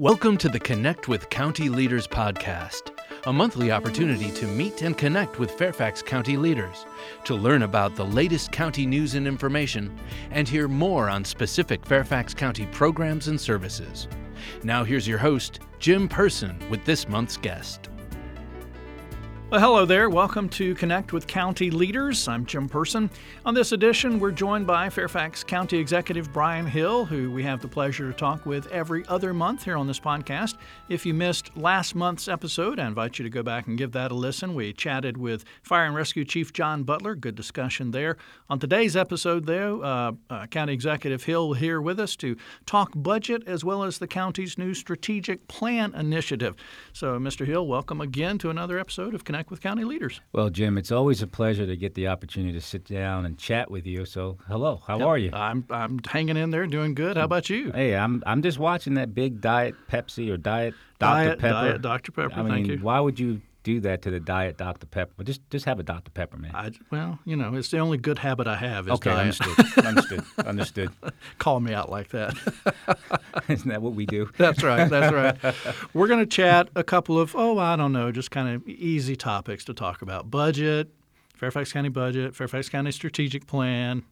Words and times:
Welcome 0.00 0.38
to 0.38 0.48
the 0.48 0.58
Connect 0.58 1.06
with 1.06 1.30
County 1.30 1.68
Leaders 1.68 2.08
podcast, 2.08 2.90
a 3.26 3.32
monthly 3.32 3.70
opportunity 3.70 4.32
to 4.32 4.44
meet 4.48 4.82
and 4.82 4.98
connect 4.98 5.38
with 5.38 5.52
Fairfax 5.52 6.02
County 6.02 6.36
leaders, 6.36 6.84
to 7.22 7.36
learn 7.36 7.62
about 7.62 7.94
the 7.94 8.04
latest 8.04 8.50
county 8.50 8.86
news 8.86 9.14
and 9.14 9.24
information, 9.24 9.96
and 10.32 10.48
hear 10.48 10.66
more 10.66 11.08
on 11.08 11.24
specific 11.24 11.86
Fairfax 11.86 12.34
County 12.34 12.66
programs 12.72 13.28
and 13.28 13.40
services. 13.40 14.08
Now, 14.64 14.82
here's 14.82 15.06
your 15.06 15.18
host, 15.18 15.60
Jim 15.78 16.08
Person, 16.08 16.58
with 16.68 16.84
this 16.84 17.08
month's 17.08 17.36
guest. 17.36 17.88
Well, 19.54 19.62
hello 19.62 19.86
there. 19.86 20.10
Welcome 20.10 20.48
to 20.48 20.74
Connect 20.74 21.12
with 21.12 21.28
County 21.28 21.70
Leaders. 21.70 22.26
I'm 22.26 22.44
Jim 22.44 22.68
Person. 22.68 23.08
On 23.46 23.54
this 23.54 23.70
edition, 23.70 24.18
we're 24.18 24.32
joined 24.32 24.66
by 24.66 24.90
Fairfax 24.90 25.44
County 25.44 25.78
Executive 25.78 26.32
Bryan 26.32 26.66
Hill, 26.66 27.04
who 27.04 27.30
we 27.30 27.44
have 27.44 27.62
the 27.62 27.68
pleasure 27.68 28.10
to 28.10 28.18
talk 28.18 28.44
with 28.46 28.66
every 28.72 29.06
other 29.06 29.32
month 29.32 29.62
here 29.62 29.76
on 29.76 29.86
this 29.86 30.00
podcast. 30.00 30.56
If 30.88 31.06
you 31.06 31.14
missed 31.14 31.56
last 31.56 31.94
month's 31.94 32.26
episode, 32.26 32.80
I 32.80 32.88
invite 32.88 33.20
you 33.20 33.22
to 33.22 33.30
go 33.30 33.44
back 33.44 33.68
and 33.68 33.78
give 33.78 33.92
that 33.92 34.10
a 34.10 34.14
listen. 34.16 34.56
We 34.56 34.72
chatted 34.72 35.16
with 35.16 35.44
Fire 35.62 35.84
and 35.84 35.94
Rescue 35.94 36.24
Chief 36.24 36.52
John 36.52 36.82
Butler. 36.82 37.14
Good 37.14 37.36
discussion 37.36 37.92
there. 37.92 38.16
On 38.50 38.58
today's 38.58 38.96
episode, 38.96 39.46
though, 39.46 39.82
uh, 39.82 40.12
uh, 40.30 40.46
County 40.46 40.72
Executive 40.72 41.22
Hill 41.22 41.52
here 41.52 41.80
with 41.80 42.00
us 42.00 42.16
to 42.16 42.36
talk 42.66 42.90
budget 42.96 43.44
as 43.46 43.62
well 43.62 43.84
as 43.84 43.98
the 43.98 44.08
county's 44.08 44.58
new 44.58 44.74
strategic 44.74 45.46
plan 45.46 45.94
initiative. 45.94 46.56
So, 46.92 47.20
Mr. 47.20 47.46
Hill, 47.46 47.68
welcome 47.68 48.00
again 48.00 48.36
to 48.38 48.50
another 48.50 48.80
episode 48.80 49.14
of 49.14 49.22
Connect 49.22 49.43
with 49.50 49.60
county 49.60 49.84
leaders. 49.84 50.20
Well, 50.32 50.50
Jim, 50.50 50.78
it's 50.78 50.92
always 50.92 51.22
a 51.22 51.26
pleasure 51.26 51.66
to 51.66 51.76
get 51.76 51.94
the 51.94 52.08
opportunity 52.08 52.52
to 52.52 52.60
sit 52.60 52.84
down 52.84 53.26
and 53.26 53.38
chat 53.38 53.70
with 53.70 53.86
you. 53.86 54.04
So, 54.04 54.38
hello, 54.48 54.82
how 54.86 54.98
yep, 54.98 55.06
are 55.06 55.18
you? 55.18 55.30
I'm 55.32 55.64
I'm 55.70 56.00
hanging 56.06 56.36
in 56.36 56.50
there, 56.50 56.66
doing 56.66 56.94
good. 56.94 57.16
How 57.16 57.24
about 57.24 57.50
you? 57.50 57.72
Hey, 57.72 57.96
I'm 57.96 58.22
I'm 58.26 58.42
just 58.42 58.58
watching 58.58 58.94
that 58.94 59.14
big 59.14 59.40
diet 59.40 59.74
Pepsi 59.90 60.30
or 60.30 60.36
diet 60.36 60.74
Dr 60.98 61.24
diet, 61.24 61.38
Pepper. 61.38 61.52
Diet 61.52 61.82
Dr 61.82 62.12
Pepper. 62.12 62.34
I 62.34 62.42
mean, 62.42 62.52
thank 62.52 62.66
you. 62.66 62.78
why 62.78 63.00
would 63.00 63.18
you 63.18 63.40
do 63.64 63.80
that 63.80 64.02
to 64.02 64.10
the 64.10 64.20
diet 64.20 64.56
Dr 64.56 64.86
Pepper? 64.86 65.12
But 65.16 65.26
Just 65.26 65.40
just 65.50 65.64
have 65.64 65.80
a 65.80 65.82
Dr 65.82 66.12
Pepper, 66.12 66.36
man. 66.36 66.52
I, 66.54 66.70
well, 66.90 67.18
you 67.24 67.34
know, 67.34 67.54
it's 67.54 67.70
the 67.70 67.78
only 67.78 67.98
good 67.98 68.18
habit 68.20 68.46
I 68.46 68.54
have. 68.56 68.86
Is 68.86 68.92
okay, 68.94 69.10
diet. 69.10 69.40
understood. 69.40 69.84
understood. 69.84 70.24
Understood. 70.46 70.90
Call 71.38 71.58
me 71.60 71.72
out 71.74 71.90
like 71.90 72.10
that. 72.10 72.36
Isn't 73.48 73.68
that 73.68 73.82
what 73.82 73.94
we 73.94 74.06
do? 74.06 74.30
That's 74.38 74.62
right. 74.62 74.88
That's 74.88 75.12
right. 75.12 75.54
We're 75.94 76.06
going 76.06 76.20
to 76.20 76.26
chat 76.26 76.68
a 76.76 76.84
couple 76.84 77.18
of 77.18 77.34
oh, 77.34 77.58
I 77.58 77.74
don't 77.76 77.92
know, 77.92 78.12
just 78.12 78.30
kind 78.30 78.54
of 78.54 78.68
easy 78.68 79.16
topics 79.16 79.64
to 79.64 79.74
talk 79.74 80.02
about: 80.02 80.30
budget, 80.30 80.88
Fairfax 81.34 81.72
County 81.72 81.88
budget, 81.88 82.36
Fairfax 82.36 82.68
County 82.68 82.92
strategic 82.92 83.46
plan. 83.46 84.04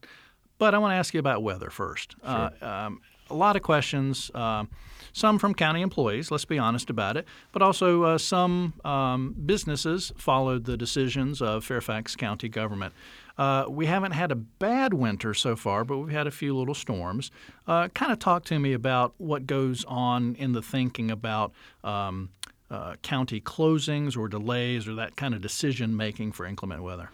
But 0.59 0.75
I 0.75 0.79
want 0.79 0.93
to 0.93 0.97
ask 0.97 1.13
you 1.13 1.21
about 1.21 1.43
weather 1.43 1.71
first. 1.71 2.17
Sure. 2.25 2.51
Uh, 2.61 2.67
um, 2.67 3.01
a 3.31 3.35
lot 3.35 3.57
of 3.57 3.63
questions, 3.63 4.31
um, 4.35 4.69
some 5.13 5.39
from 5.39 5.55
county 5.55 5.83
employees, 5.83 6.31
let's 6.31 6.45
be 6.45 6.59
honest 6.59 6.91
about 6.91 7.17
it, 7.17 7.27
but 7.53 7.63
also 7.63 8.03
uh, 8.03 8.19
some 8.19 8.75
um, 8.85 9.35
businesses 9.45 10.13
followed 10.17 10.65
the 10.65 10.77
decisions 10.77 11.43
of 11.43 11.65
Fairfax 11.65 12.17
County 12.17 12.49
government. 12.49 12.95
Uh, 13.39 13.65
we 13.69 13.87
haven't 13.87 14.13
had 14.13 14.31
a 14.31 14.35
bad 14.35 14.93
winter 14.93 15.33
so 15.35 15.57
far, 15.57 15.85
but 15.85 15.99
we've 15.99 16.13
had 16.13 16.27
a 16.27 16.31
few 16.31 16.57
little 16.57 16.75
storms. 16.75 17.31
Uh, 17.67 17.89
kind 17.89 18.13
of 18.13 18.19
talk 18.19 18.45
to 18.45 18.59
me 18.59 18.73
about 18.73 19.15
what 19.19 19.47
goes 19.47 19.85
on 19.87 20.35
in 20.37 20.53
the 20.53 20.63
thinking 20.63 21.11
about 21.11 21.53
um, 21.83 22.31
uh, 22.71 22.97
county 23.03 23.41
closings 23.41 24.17
or 24.17 24.29
delays 24.29 24.89
or 24.89 24.95
that 24.95 25.17
kind 25.17 25.35
of 25.35 25.41
decision 25.41 25.97
making 25.97 26.33
for 26.33 26.47
inclement 26.47 26.83
weather. 26.83 27.11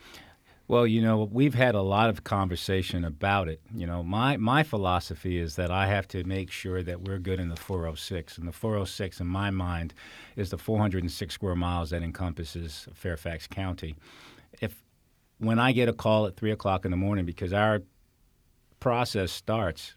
Well, 0.69 0.87
you 0.87 1.01
know, 1.01 1.27
we've 1.33 1.55
had 1.55 1.75
a 1.75 1.81
lot 1.81 2.11
of 2.11 2.25
conversation 2.25 3.03
about 3.03 3.49
it. 3.49 3.63
You 3.75 3.87
know, 3.87 4.03
my, 4.03 4.37
my 4.37 4.63
philosophy 4.63 5.39
is 5.39 5.57
that 5.57 5.71
I 5.71 5.87
have 5.87 6.07
to 6.09 6.23
make 6.25 6.51
sure 6.51 6.83
that 6.83 7.01
we're 7.01 7.19
good 7.19 7.41
in 7.41 7.49
the 7.49 7.57
406. 7.57 8.37
And 8.37 8.47
the 8.47 8.53
406, 8.53 9.19
in 9.19 9.27
my 9.27 9.49
mind, 9.51 9.95
is 10.37 10.51
the 10.51 10.59
406 10.59 11.33
square 11.33 11.55
miles 11.55 11.89
that 11.89 12.03
encompasses 12.03 12.87
Fairfax 12.93 13.47
County. 13.47 13.97
If 14.61 14.83
when 15.39 15.59
I 15.59 15.73
get 15.73 15.89
a 15.89 15.95
call 15.95 16.27
at 16.27 16.37
3 16.37 16.51
o'clock 16.51 16.85
in 16.85 16.91
the 16.91 16.99
morning, 16.99 17.25
because 17.25 17.55
our 17.55 17.81
process 18.79 19.33
starts 19.33 19.95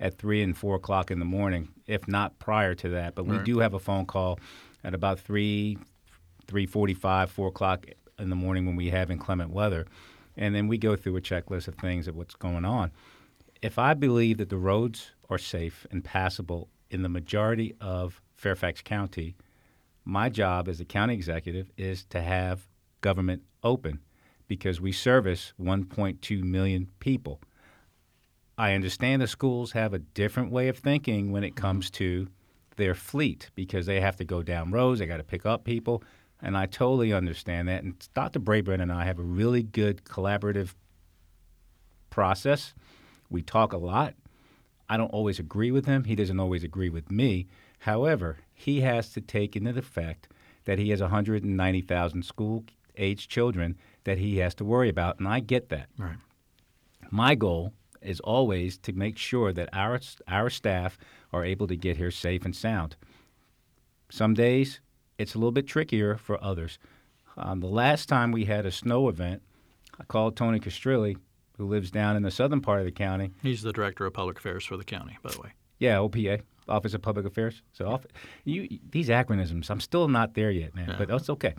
at 0.00 0.16
3 0.16 0.42
and 0.42 0.56
4 0.56 0.76
o'clock 0.76 1.10
in 1.10 1.18
the 1.18 1.26
morning, 1.26 1.68
if 1.86 2.08
not 2.08 2.38
prior 2.38 2.74
to 2.76 2.88
that, 2.90 3.14
but 3.14 3.26
we 3.26 3.36
do 3.40 3.58
have 3.58 3.74
a 3.74 3.78
phone 3.78 4.06
call 4.06 4.40
at 4.82 4.94
about 4.94 5.20
3, 5.20 5.76
3.45, 6.46 7.28
4 7.28 7.48
o'clock 7.48 7.86
in 8.18 8.30
the 8.30 8.36
morning 8.36 8.64
when 8.64 8.76
we 8.76 8.88
have 8.88 9.10
inclement 9.10 9.50
weather 9.50 9.84
and 10.36 10.54
then 10.54 10.68
we 10.68 10.78
go 10.78 10.96
through 10.96 11.16
a 11.16 11.20
checklist 11.20 11.68
of 11.68 11.74
things 11.76 12.08
of 12.08 12.16
what's 12.16 12.34
going 12.34 12.64
on. 12.64 12.90
If 13.62 13.78
I 13.78 13.94
believe 13.94 14.38
that 14.38 14.48
the 14.48 14.58
roads 14.58 15.12
are 15.30 15.38
safe 15.38 15.86
and 15.90 16.04
passable 16.04 16.68
in 16.90 17.02
the 17.02 17.08
majority 17.08 17.74
of 17.80 18.20
Fairfax 18.36 18.82
County, 18.82 19.36
my 20.04 20.28
job 20.28 20.68
as 20.68 20.80
a 20.80 20.84
county 20.84 21.14
executive 21.14 21.70
is 21.76 22.04
to 22.06 22.20
have 22.20 22.66
government 23.00 23.42
open 23.62 24.00
because 24.46 24.80
we 24.80 24.92
service 24.92 25.54
1.2 25.60 26.42
million 26.42 26.88
people. 27.00 27.40
I 28.58 28.74
understand 28.74 29.22
the 29.22 29.26
schools 29.26 29.72
have 29.72 29.94
a 29.94 29.98
different 29.98 30.52
way 30.52 30.68
of 30.68 30.78
thinking 30.78 31.32
when 31.32 31.42
it 31.42 31.56
comes 31.56 31.90
to 31.92 32.28
their 32.76 32.94
fleet 32.94 33.50
because 33.54 33.86
they 33.86 34.00
have 34.00 34.16
to 34.16 34.24
go 34.24 34.42
down 34.42 34.70
roads, 34.70 35.00
they 35.00 35.06
got 35.06 35.16
to 35.16 35.24
pick 35.24 35.46
up 35.46 35.64
people 35.64 36.02
and 36.44 36.58
I 36.58 36.66
totally 36.66 37.12
understand 37.12 37.68
that. 37.68 37.82
And 37.82 37.94
Dr. 38.14 38.38
Brabrand 38.38 38.82
and 38.82 38.92
I 38.92 39.04
have 39.04 39.18
a 39.18 39.22
really 39.22 39.62
good 39.62 40.04
collaborative 40.04 40.74
process. 42.10 42.74
We 43.30 43.42
talk 43.42 43.72
a 43.72 43.78
lot. 43.78 44.14
I 44.88 44.98
don't 44.98 45.12
always 45.12 45.38
agree 45.38 45.70
with 45.70 45.86
him. 45.86 46.04
He 46.04 46.14
doesn't 46.14 46.38
always 46.38 46.62
agree 46.62 46.90
with 46.90 47.10
me. 47.10 47.46
However, 47.80 48.38
he 48.52 48.82
has 48.82 49.10
to 49.14 49.22
take 49.22 49.56
into 49.56 49.72
the 49.72 49.82
fact 49.82 50.28
that 50.66 50.78
he 50.78 50.90
has 50.90 51.00
190,000 51.00 52.22
school 52.22 52.64
age 52.96 53.26
children 53.26 53.76
that 54.04 54.18
he 54.18 54.36
has 54.38 54.54
to 54.56 54.64
worry 54.64 54.90
about, 54.90 55.18
and 55.18 55.26
I 55.26 55.40
get 55.40 55.70
that. 55.70 55.88
Right. 55.98 56.16
My 57.10 57.34
goal 57.34 57.72
is 58.02 58.20
always 58.20 58.76
to 58.78 58.92
make 58.92 59.16
sure 59.16 59.52
that 59.54 59.70
our 59.72 59.98
our 60.28 60.50
staff 60.50 60.98
are 61.32 61.44
able 61.44 61.66
to 61.68 61.76
get 61.76 61.96
here 61.96 62.10
safe 62.10 62.44
and 62.44 62.54
sound. 62.54 62.96
Some 64.10 64.34
days 64.34 64.80
it's 65.18 65.34
a 65.34 65.38
little 65.38 65.52
bit 65.52 65.66
trickier 65.66 66.16
for 66.16 66.42
others. 66.42 66.78
Um, 67.36 67.60
the 67.60 67.66
last 67.66 68.08
time 68.08 68.32
we 68.32 68.44
had 68.44 68.66
a 68.66 68.70
snow 68.72 69.08
event, 69.08 69.42
I 69.98 70.04
called 70.04 70.36
Tony 70.36 70.60
Castrilli, 70.60 71.16
who 71.56 71.66
lives 71.66 71.90
down 71.90 72.16
in 72.16 72.22
the 72.22 72.30
southern 72.30 72.60
part 72.60 72.80
of 72.80 72.84
the 72.84 72.92
county. 72.92 73.32
He's 73.42 73.62
the 73.62 73.72
director 73.72 74.06
of 74.06 74.12
public 74.12 74.38
affairs 74.38 74.64
for 74.64 74.76
the 74.76 74.84
county, 74.84 75.18
by 75.22 75.30
the 75.30 75.40
way. 75.40 75.52
Yeah, 75.78 75.96
OPA, 75.98 76.42
Office 76.68 76.94
of 76.94 77.02
Public 77.02 77.26
Affairs. 77.26 77.62
So 77.72 77.88
off, 77.88 78.06
you, 78.44 78.68
these 78.90 79.08
acronyms, 79.08 79.68
I'm 79.70 79.80
still 79.80 80.08
not 80.08 80.34
there 80.34 80.50
yet, 80.50 80.74
man, 80.74 80.88
Yeah. 80.90 80.96
but 80.98 81.08
that's 81.08 81.28
okay. 81.30 81.54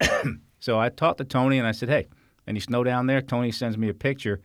so 0.60 0.78
I 0.78 0.88
talked 0.88 1.18
to 1.18 1.24
Tony 1.24 1.58
and 1.58 1.66
I 1.66 1.72
said, 1.72 1.88
"Hey, 1.88 2.08
any 2.46 2.60
snow 2.60 2.82
down 2.84 3.06
there?" 3.06 3.20
Tony 3.20 3.52
sends 3.52 3.76
me 3.76 3.88
a 3.88 3.94
picture, 3.94 4.40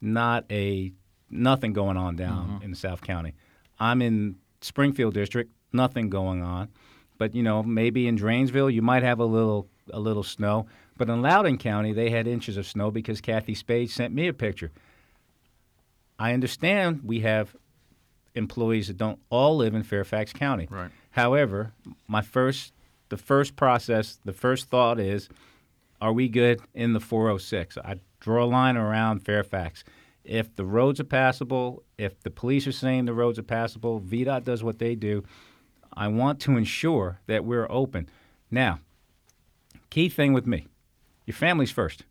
not 0.00 0.44
a 0.50 0.92
nothing 1.30 1.72
going 1.72 1.96
on 1.96 2.16
down 2.16 2.60
in 2.62 2.74
South 2.74 3.00
County. 3.02 3.34
I'm 3.78 4.02
in 4.02 4.36
Springfield 4.60 5.14
district, 5.14 5.52
nothing 5.72 6.10
going 6.10 6.42
on. 6.42 6.68
But 7.20 7.34
you 7.34 7.42
know, 7.42 7.62
maybe 7.62 8.08
in 8.08 8.16
Dranesville 8.16 8.72
you 8.72 8.80
might 8.80 9.02
have 9.02 9.18
a 9.18 9.26
little 9.26 9.68
a 9.92 10.00
little 10.00 10.22
snow. 10.22 10.64
But 10.96 11.10
in 11.10 11.20
Loudoun 11.20 11.58
County, 11.58 11.92
they 11.92 12.08
had 12.08 12.26
inches 12.26 12.56
of 12.56 12.66
snow 12.66 12.90
because 12.90 13.20
Kathy 13.20 13.54
Spade 13.54 13.90
sent 13.90 14.14
me 14.14 14.26
a 14.26 14.32
picture. 14.32 14.70
I 16.18 16.32
understand 16.32 17.02
we 17.04 17.20
have 17.20 17.54
employees 18.34 18.86
that 18.86 18.96
don't 18.96 19.18
all 19.28 19.58
live 19.58 19.74
in 19.74 19.82
Fairfax 19.82 20.32
County. 20.32 20.66
Right. 20.70 20.90
However, 21.10 21.74
my 22.08 22.22
first 22.22 22.72
the 23.10 23.18
first 23.18 23.54
process, 23.54 24.18
the 24.24 24.32
first 24.32 24.70
thought 24.70 24.98
is, 24.98 25.28
are 26.00 26.14
we 26.14 26.26
good 26.26 26.62
in 26.72 26.94
the 26.94 27.00
406? 27.00 27.76
I 27.76 28.00
draw 28.20 28.44
a 28.44 28.46
line 28.46 28.78
around 28.78 29.26
Fairfax. 29.26 29.84
If 30.24 30.56
the 30.56 30.64
roads 30.64 31.00
are 31.00 31.04
passable, 31.04 31.82
if 31.98 32.18
the 32.22 32.30
police 32.30 32.66
are 32.66 32.72
saying 32.72 33.04
the 33.04 33.12
roads 33.12 33.38
are 33.38 33.42
passable, 33.42 34.00
VDOT 34.00 34.44
does 34.44 34.64
what 34.64 34.78
they 34.78 34.94
do. 34.94 35.22
I 35.92 36.08
want 36.08 36.40
to 36.40 36.56
ensure 36.56 37.20
that 37.26 37.44
we're 37.44 37.66
open. 37.70 38.08
Now, 38.50 38.80
key 39.90 40.08
thing 40.08 40.32
with 40.32 40.46
me, 40.46 40.66
your 41.26 41.34
family's 41.34 41.70
first. 41.70 42.04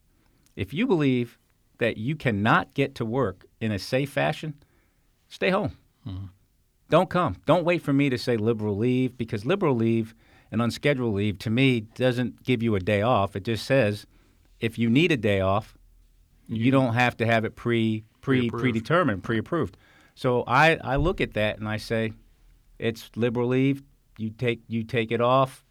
If 0.56 0.74
you 0.74 0.86
believe 0.88 1.38
that 1.78 1.98
you 1.98 2.16
cannot 2.16 2.74
get 2.74 2.96
to 2.96 3.06
work 3.06 3.46
in 3.62 3.72
a 3.72 3.80
safe 3.80 4.10
fashion, 4.12 4.56
stay 5.30 5.50
home. 5.50 5.78
Mm-hmm. 6.08 6.26
Don't 6.90 7.10
come. 7.10 7.36
Don't 7.46 7.64
wait 7.64 7.82
for 7.82 7.94
me 7.94 8.10
to 8.10 8.18
say 8.18 8.36
liberal 8.36 8.76
leave 8.76 9.18
because 9.18 9.46
liberal 9.46 9.76
leave 9.76 10.16
and 10.52 10.62
unscheduled 10.62 11.14
leave 11.14 11.38
to 11.40 11.50
me 11.50 11.82
doesn't 11.82 12.44
give 12.44 12.64
you 12.64 12.76
a 12.76 12.80
day 12.80 13.02
off. 13.02 13.36
It 13.36 13.44
just 13.44 13.66
says 13.66 14.06
if 14.60 14.78
you 14.78 14.90
need 14.90 15.12
a 15.12 15.18
day 15.18 15.40
off, 15.40 15.78
you 16.48 16.72
don't 16.72 16.96
have 16.96 17.16
to 17.18 17.26
have 17.26 17.46
it 17.46 17.56
pre 17.56 18.04
pre 18.22 18.40
Pre-approved. 18.40 18.62
predetermined, 18.62 19.24
pre-approved. 19.24 19.78
So 20.16 20.44
I, 20.48 20.76
I 20.84 20.98
look 20.98 21.22
at 21.22 21.34
that 21.36 21.60
and 21.60 21.68
I 21.70 21.78
say, 21.78 22.12
it's 22.80 23.10
liberal 23.16 23.50
leave. 23.50 23.84
You 24.18 24.30
take 24.32 24.62
you 24.68 24.84
take 24.84 25.12
it 25.12 25.22
off. 25.22 25.64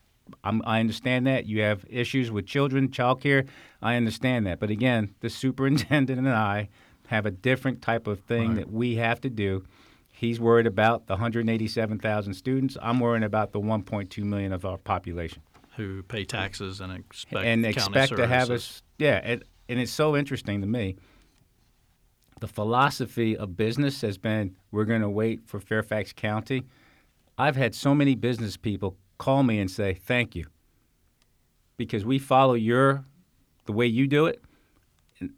I'm, 0.44 0.62
I 0.66 0.80
understand 0.80 1.26
that 1.26 1.46
you 1.46 1.62
have 1.62 1.86
issues 1.88 2.30
with 2.30 2.46
children, 2.46 2.88
childcare. 2.88 3.48
I 3.80 3.96
understand 3.96 4.46
that, 4.46 4.60
but 4.60 4.68
again, 4.70 5.14
the 5.20 5.30
superintendent 5.30 6.18
and 6.18 6.28
I 6.28 6.68
have 7.06 7.24
a 7.24 7.30
different 7.30 7.80
type 7.80 8.06
of 8.06 8.20
thing 8.20 8.48
Right. 8.48 8.56
that 8.58 8.70
we 8.72 8.96
have 8.96 9.20
to 9.22 9.30
do. 9.30 9.64
He's 10.12 10.38
worried 10.38 10.66
about 10.66 11.06
the 11.06 11.14
187,000 11.14 12.34
students. 12.34 12.76
I'm 12.82 13.00
worrying 13.00 13.22
about 13.22 13.52
the 13.52 13.60
1.2 13.60 14.22
million 14.24 14.52
of 14.52 14.64
our 14.66 14.76
population 14.76 15.40
Who 15.76 16.02
pay 16.02 16.24
taxes 16.24 16.80
and 16.80 16.92
expect 16.92 17.46
and 17.46 17.64
expect 17.64 18.16
to 18.16 18.26
have 18.26 18.50
us. 18.50 18.82
Yeah, 18.98 19.18
it, 19.18 19.44
and 19.68 19.78
it's 19.80 19.92
so 19.92 20.16
interesting 20.16 20.60
to 20.60 20.66
me. 20.66 20.96
The 22.40 22.48
philosophy 22.48 23.36
of 23.36 23.56
business 23.56 24.00
has 24.02 24.18
been 24.18 24.56
we're 24.70 24.84
going 24.84 25.02
to 25.02 25.08
wait 25.08 25.46
for 25.46 25.58
Fairfax 25.58 26.12
County. 26.12 26.64
I've 27.38 27.56
had 27.56 27.74
so 27.74 27.94
many 27.94 28.14
business 28.14 28.56
people 28.56 28.96
call 29.16 29.42
me 29.42 29.58
and 29.60 29.70
say 29.70 29.94
thank 29.94 30.34
you 30.34 30.46
because 31.76 32.04
we 32.04 32.18
follow 32.18 32.54
your 32.54 33.04
the 33.66 33.72
way 33.72 33.86
you 33.86 34.06
do 34.06 34.26
it. 34.26 34.42
And, 35.20 35.30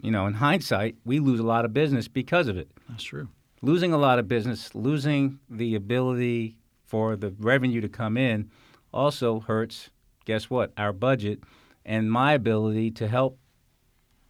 You 0.00 0.10
know, 0.10 0.26
in 0.26 0.34
hindsight, 0.34 0.96
we 1.04 1.18
lose 1.18 1.40
a 1.40 1.44
lot 1.44 1.64
of 1.64 1.72
business 1.72 2.08
because 2.08 2.48
of 2.48 2.56
it 2.58 2.68
That's 2.88 3.04
true. 3.04 3.28
losing 3.62 3.92
a 3.92 3.98
lot 3.98 4.18
of 4.18 4.28
business, 4.28 4.74
losing 4.74 5.38
the 5.48 5.74
ability 5.74 6.58
for 6.84 7.16
the 7.16 7.34
revenue 7.38 7.80
to 7.80 7.88
come 7.88 8.16
in 8.16 8.50
also 8.92 9.40
hurts, 9.40 9.90
guess 10.24 10.48
what, 10.50 10.72
our 10.76 10.92
budget 10.92 11.40
and 11.84 12.10
my 12.10 12.32
ability 12.32 12.90
to 12.90 13.08
help 13.08 13.38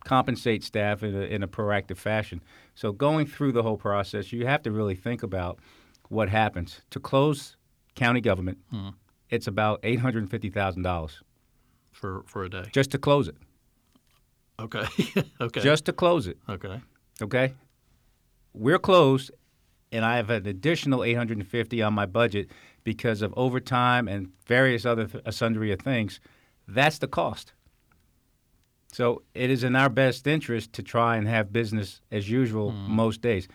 compensate 0.05 0.63
staff 0.63 1.03
in 1.03 1.15
a, 1.15 1.21
in 1.23 1.43
a 1.43 1.49
proactive 1.49 1.97
fashion. 1.97 2.41
So 2.75 2.93
going 2.93 3.27
through 3.27 3.53
the 3.53 3.63
whole 3.63 3.77
process, 3.77 4.33
you 4.33 4.47
have 4.47 4.63
to 4.63 4.71
really 4.71 4.95
think 4.95 5.23
about 5.23 5.59
what 6.09 6.29
happens. 6.29 6.81
To 6.91 7.01
close 7.01 7.57
county 7.95 8.21
government, 8.21 8.59
hmm. 8.71 8.91
it's 9.31 9.47
about 9.47 9.83
$850,000 9.83 11.11
For 11.93 12.23
for 12.27 12.45
a 12.45 12.51
day. 12.51 12.65
just 12.73 12.91
to 12.93 12.99
close 12.99 13.29
it. 13.29 13.37
Okay. 14.59 14.87
okay. 15.41 15.61
Just 15.61 15.85
to 15.87 15.93
close 15.93 16.27
it. 16.27 16.39
okay. 16.49 16.81
okay? 17.21 17.55
We're 18.55 18.79
closed, 18.79 19.31
and 19.93 20.05
I 20.05 20.17
have 20.17 20.31
an 20.31 20.47
additional 20.47 21.05
850 21.05 21.83
on 21.83 21.93
my 21.93 22.07
budget 22.07 22.51
because 22.85 23.21
of 23.21 23.35
overtime 23.37 24.09
and 24.09 24.31
various 24.47 24.87
other 24.87 25.07
th- 25.07 25.25
sundry 25.35 25.73
of 25.73 25.81
things. 25.81 26.21
That's 26.67 26.99
the 26.99 27.09
cost. 27.09 27.53
So 28.93 29.23
it 29.35 29.51
is 29.51 29.63
in 29.63 29.77
our 29.77 29.91
best 29.91 30.27
interest 30.27 30.73
to 30.75 30.83
try 30.83 31.17
and 31.17 31.29
have 31.29 31.53
business 31.53 32.01
as 32.11 32.31
usual 32.31 32.71
hmm. 32.71 32.93
most 32.93 33.21
days. 33.21 33.47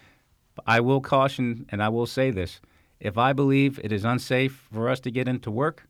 I 0.65 0.79
will 0.79 1.01
caution, 1.01 1.65
and 1.69 1.81
I 1.81 1.89
will 1.89 2.05
say 2.05 2.31
this: 2.31 2.61
if 2.99 3.17
I 3.17 3.33
believe 3.33 3.79
it 3.83 3.91
is 3.91 4.05
unsafe 4.05 4.67
for 4.71 4.89
us 4.89 4.99
to 5.01 5.11
get 5.11 5.27
into 5.27 5.51
work, 5.51 5.87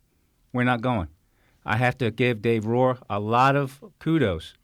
we're 0.54 0.64
not 0.64 0.82
going. 0.82 1.08
I 1.66 1.78
have 1.78 1.98
to 2.00 2.12
give 2.12 2.42
Dave 2.42 2.64
Rohrer 2.64 3.00
a 3.10 3.20
lot 3.20 3.56
of 3.56 3.84
kudos. 4.00 4.56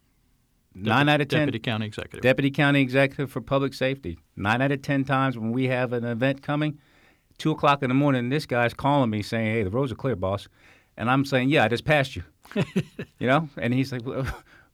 Nine 0.74 1.10
out 1.10 1.22
of 1.22 1.28
ten. 1.28 1.42
Deputy 1.42 1.60
County 1.60 1.86
Executive. 1.88 2.22
Deputy 2.22 2.52
County 2.52 2.82
Executive 2.82 3.32
for 3.32 3.42
Public 3.42 3.74
Safety. 3.74 4.20
Nine 4.36 4.62
out 4.62 4.72
of 4.72 4.82
ten 4.82 5.04
times 5.04 5.38
when 5.38 5.52
we 5.52 5.68
have 5.68 5.92
an 5.92 6.06
event 6.06 6.44
coming, 6.44 6.78
two 7.38 7.52
o'clock 7.52 7.82
in 7.82 7.90
the 7.90 7.96
morning, 7.96 8.30
this 8.30 8.46
guy's 8.46 8.74
calling 8.74 9.10
me 9.10 9.22
saying, 9.22 9.54
"Hey, 9.54 9.64
the 9.64 9.70
roads 9.70 9.92
are 9.92 9.96
clear, 9.96 10.16
boss," 10.16 10.48
and 10.96 11.10
I'm 11.10 11.26
saying, 11.26 11.50
"Yeah, 11.50 11.64
I 11.64 11.68
just 11.68 11.86
passed 11.86 12.16
you." 12.16 12.24
you 13.20 13.28
know, 13.28 13.50
and 13.58 13.74
he's 13.74 13.92
like, 13.92 14.06
well, 14.06 14.26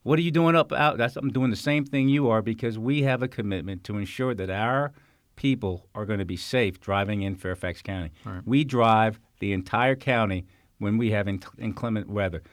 "What 0.04 0.20
are 0.20 0.22
you 0.22 0.32
doing 0.32 0.56
up 0.56 0.72
out?" 0.74 0.98
That's 0.98 1.16
I'm 1.16 1.32
doing 1.32 1.50
the 1.50 1.56
same 1.56 1.86
thing 1.86 2.10
you 2.10 2.30
are 2.30 2.42
because 2.42 2.78
we 2.78 3.04
have 3.04 3.24
a 3.24 3.28
commitment 3.28 3.84
to 3.86 3.98
ensure 3.98 4.34
that 4.36 4.50
our 4.50 4.92
people 5.36 5.88
are 5.96 6.06
going 6.06 6.20
to 6.20 6.26
be 6.26 6.38
safe 6.38 6.80
driving 6.80 7.22
in 7.22 7.36
Fairfax 7.36 7.82
County. 7.82 8.12
We 8.46 8.64
drive 8.64 9.20
the 9.40 9.54
entire 9.54 9.96
county 9.96 10.46
when 10.78 10.98
we 10.98 11.12
have 11.12 11.26
inc- 11.28 11.60
inclement 11.60 12.10
weather. 12.10 12.44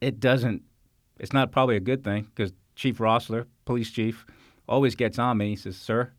It 0.00 0.20
doesn't 0.20 0.62
it's 1.18 1.32
not 1.32 1.52
probably 1.52 1.76
a 1.76 1.80
good 1.80 2.02
thing 2.02 2.26
because 2.34 2.52
Chief 2.74 2.98
Roessler, 2.98 3.46
police 3.64 3.90
chief, 3.90 4.26
always 4.68 4.94
gets 4.94 5.18
on 5.18 5.38
me. 5.38 5.50
He 5.50 5.56
says, 5.56 5.76
"Sir, 5.76 6.12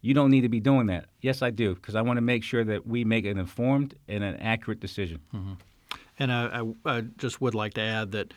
you 0.00 0.14
don't 0.14 0.30
need 0.30 0.42
to 0.42 0.48
be 0.48 0.60
doing 0.60 0.86
that." 0.86 1.06
Yes, 1.20 1.42
I 1.42 1.50
do 1.50 1.74
because 1.74 1.94
I 1.94 2.02
want 2.02 2.18
to 2.18 2.22
make 2.22 2.44
sure 2.44 2.64
that 2.64 2.86
we 2.86 3.04
make 3.04 3.24
an 3.24 3.38
informed 3.38 3.94
and 4.08 4.22
an 4.22 4.36
accurate 4.36 4.80
decision. 4.80 5.20
Mm-hmm. 5.34 5.52
And 6.18 6.32
I, 6.32 6.60
I, 6.60 6.98
I 6.98 7.00
just 7.16 7.40
would 7.40 7.54
like 7.54 7.74
to 7.74 7.80
add 7.80 8.12
that 8.12 8.34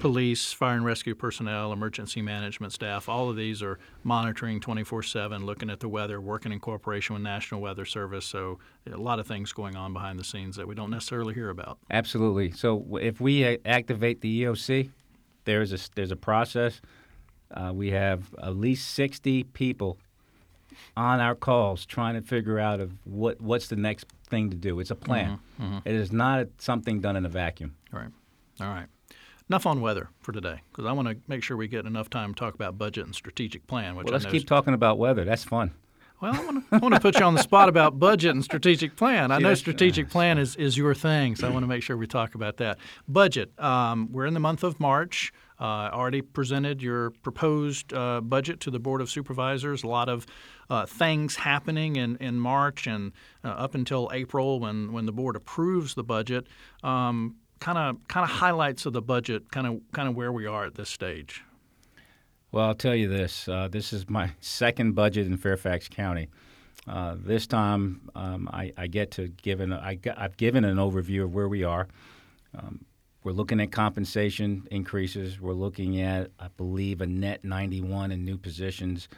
police, 0.00 0.52
fire 0.52 0.76
and 0.76 0.84
rescue 0.84 1.14
personnel, 1.14 1.72
emergency 1.72 2.22
management 2.22 2.72
staff, 2.72 3.08
all 3.08 3.30
of 3.30 3.36
these 3.36 3.62
are 3.62 3.78
monitoring 4.02 4.60
24 4.60 5.02
7, 5.02 5.44
looking 5.46 5.70
at 5.70 5.80
the 5.80 5.88
weather, 5.88 6.20
working 6.20 6.52
in 6.52 6.60
cooperation 6.60 7.14
with 7.14 7.22
National 7.22 7.60
Weather 7.60 7.84
Service. 7.84 8.24
So 8.24 8.58
a 8.90 8.96
lot 8.96 9.18
of 9.18 9.26
things 9.26 9.52
going 9.52 9.76
on 9.76 9.92
behind 9.92 10.18
the 10.18 10.24
scenes 10.24 10.56
that 10.56 10.66
we 10.66 10.74
don't 10.74 10.90
necessarily 10.90 11.34
hear 11.34 11.50
about. 11.50 11.78
Absolutely. 11.90 12.52
So 12.52 12.98
if 13.00 13.20
we 13.20 13.58
activate 13.64 14.20
the 14.20 14.42
EOC, 14.42 14.90
there 15.44 15.62
is 15.62 15.72
a 15.72 15.78
there's 15.94 16.10
a 16.12 16.16
process. 16.16 16.80
Uh, 17.50 17.72
we 17.74 17.90
have 17.90 18.34
at 18.42 18.56
least 18.56 18.90
60 18.90 19.44
people 19.44 19.98
on 20.96 21.20
our 21.20 21.34
calls 21.34 21.86
trying 21.86 22.14
to 22.14 22.22
figure 22.22 22.58
out 22.58 22.80
of 22.80 22.92
what 23.04 23.40
what's 23.40 23.68
the 23.68 23.76
next 23.76 24.06
thing 24.28 24.50
to 24.50 24.56
do. 24.56 24.78
It's 24.80 24.90
a 24.90 24.94
plan. 24.94 25.38
It 25.84 25.94
is 25.94 26.12
not 26.12 26.46
something 26.58 27.00
done 27.00 27.16
in 27.16 27.24
a 27.24 27.28
vacuum. 27.28 27.74
All 27.92 28.00
right. 28.00 28.10
All 28.60 28.68
right. 28.68 28.86
Enough 29.50 29.66
on 29.66 29.80
weather 29.80 30.10
for 30.20 30.32
today 30.32 30.60
because 30.70 30.84
I 30.84 30.92
want 30.92 31.08
to 31.08 31.16
make 31.26 31.42
sure 31.42 31.56
we 31.56 31.68
get 31.68 31.86
enough 31.86 32.10
time 32.10 32.34
to 32.34 32.38
talk 32.38 32.54
about 32.54 32.76
budget 32.76 33.06
and 33.06 33.14
strategic 33.14 33.66
plan. 33.66 33.96
Which 33.96 34.04
Well, 34.04 34.12
let's 34.12 34.26
keep 34.26 34.46
talking 34.46 34.74
about 34.74 34.98
weather. 34.98 35.24
That's 35.24 35.44
fun. 35.44 35.72
Well, 36.20 36.34
I 36.34 36.44
want 36.44 36.68
to, 36.68 36.74
I 36.74 36.78
want 36.78 36.94
to 36.94 37.00
put 37.00 37.18
you 37.18 37.24
on 37.24 37.34
the 37.34 37.42
spot 37.42 37.68
about 37.68 37.98
budget 37.98 38.34
and 38.34 38.44
strategic 38.44 38.96
plan. 38.96 39.30
I 39.32 39.38
know 39.38 39.54
strategic 39.54 40.10
plan 40.10 40.36
is, 40.36 40.56
is 40.56 40.76
your 40.76 40.92
thing, 40.94 41.36
so 41.36 41.46
I 41.46 41.50
want 41.50 41.62
to 41.62 41.68
make 41.68 41.82
sure 41.82 41.96
we 41.96 42.08
talk 42.08 42.34
about 42.34 42.56
that. 42.56 42.78
Budget. 43.06 43.52
Um, 43.58 44.08
we're 44.10 44.26
in 44.26 44.34
the 44.34 44.40
month 44.40 44.64
of 44.64 44.80
March. 44.80 45.32
Uh, 45.60 45.90
already 45.92 46.22
presented 46.22 46.82
your 46.82 47.10
proposed 47.10 47.92
uh, 47.92 48.20
budget 48.20 48.60
to 48.60 48.70
the 48.70 48.78
Board 48.80 49.00
of 49.00 49.08
Supervisors. 49.08 49.82
A 49.82 49.88
lot 49.88 50.08
of 50.08 50.26
uh, 50.70 50.86
things 50.86 51.36
happening 51.36 51.96
in, 51.96 52.16
in 52.16 52.38
March 52.38 52.86
and 52.86 53.12
uh, 53.44 53.48
up 53.48 53.74
until 53.74 54.10
April 54.12 54.60
when, 54.60 54.92
when 54.92 55.06
the 55.06 55.12
board 55.12 55.36
approves 55.36 55.94
the 55.94 56.04
budget. 56.04 56.48
Kind 57.60 57.78
of 57.78 57.96
kind 58.08 58.24
of 58.24 58.30
highlights 58.30 58.86
of 58.86 58.92
the 58.92 59.02
budget, 59.02 59.50
kind 59.50 59.66
of 59.66 59.80
kind 59.92 60.08
of 60.08 60.14
where 60.14 60.32
we 60.32 60.46
are 60.46 60.64
at 60.64 60.74
this 60.74 60.88
stage. 60.88 61.42
Well, 62.50 62.64
I'll 62.64 62.74
tell 62.74 62.94
you 62.94 63.08
this. 63.08 63.46
Uh, 63.48 63.68
this 63.68 63.92
is 63.92 64.08
my 64.08 64.30
second 64.40 64.94
budget 64.94 65.26
in 65.26 65.36
Fairfax 65.36 65.88
County. 65.88 66.28
Uh, 66.86 67.16
this 67.18 67.46
time, 67.46 68.08
um, 68.14 68.48
I, 68.50 68.72
I 68.76 68.86
get 68.86 69.10
to 69.12 69.28
give 69.28 69.60
an, 69.60 69.74
I, 69.74 69.98
I've 70.16 70.38
given 70.38 70.64
an 70.64 70.76
overview 70.76 71.24
of 71.24 71.34
where 71.34 71.48
we 71.48 71.62
are. 71.62 71.86
Um, 72.56 72.86
we're 73.22 73.32
looking 73.32 73.60
at 73.60 73.70
compensation 73.70 74.66
increases. 74.70 75.38
We're 75.38 75.52
looking 75.52 76.00
at, 76.00 76.30
I 76.38 76.48
believe, 76.56 77.02
a 77.02 77.06
net 77.06 77.44
91 77.44 78.12
in 78.12 78.24
new 78.24 78.38
positions, 78.38 79.08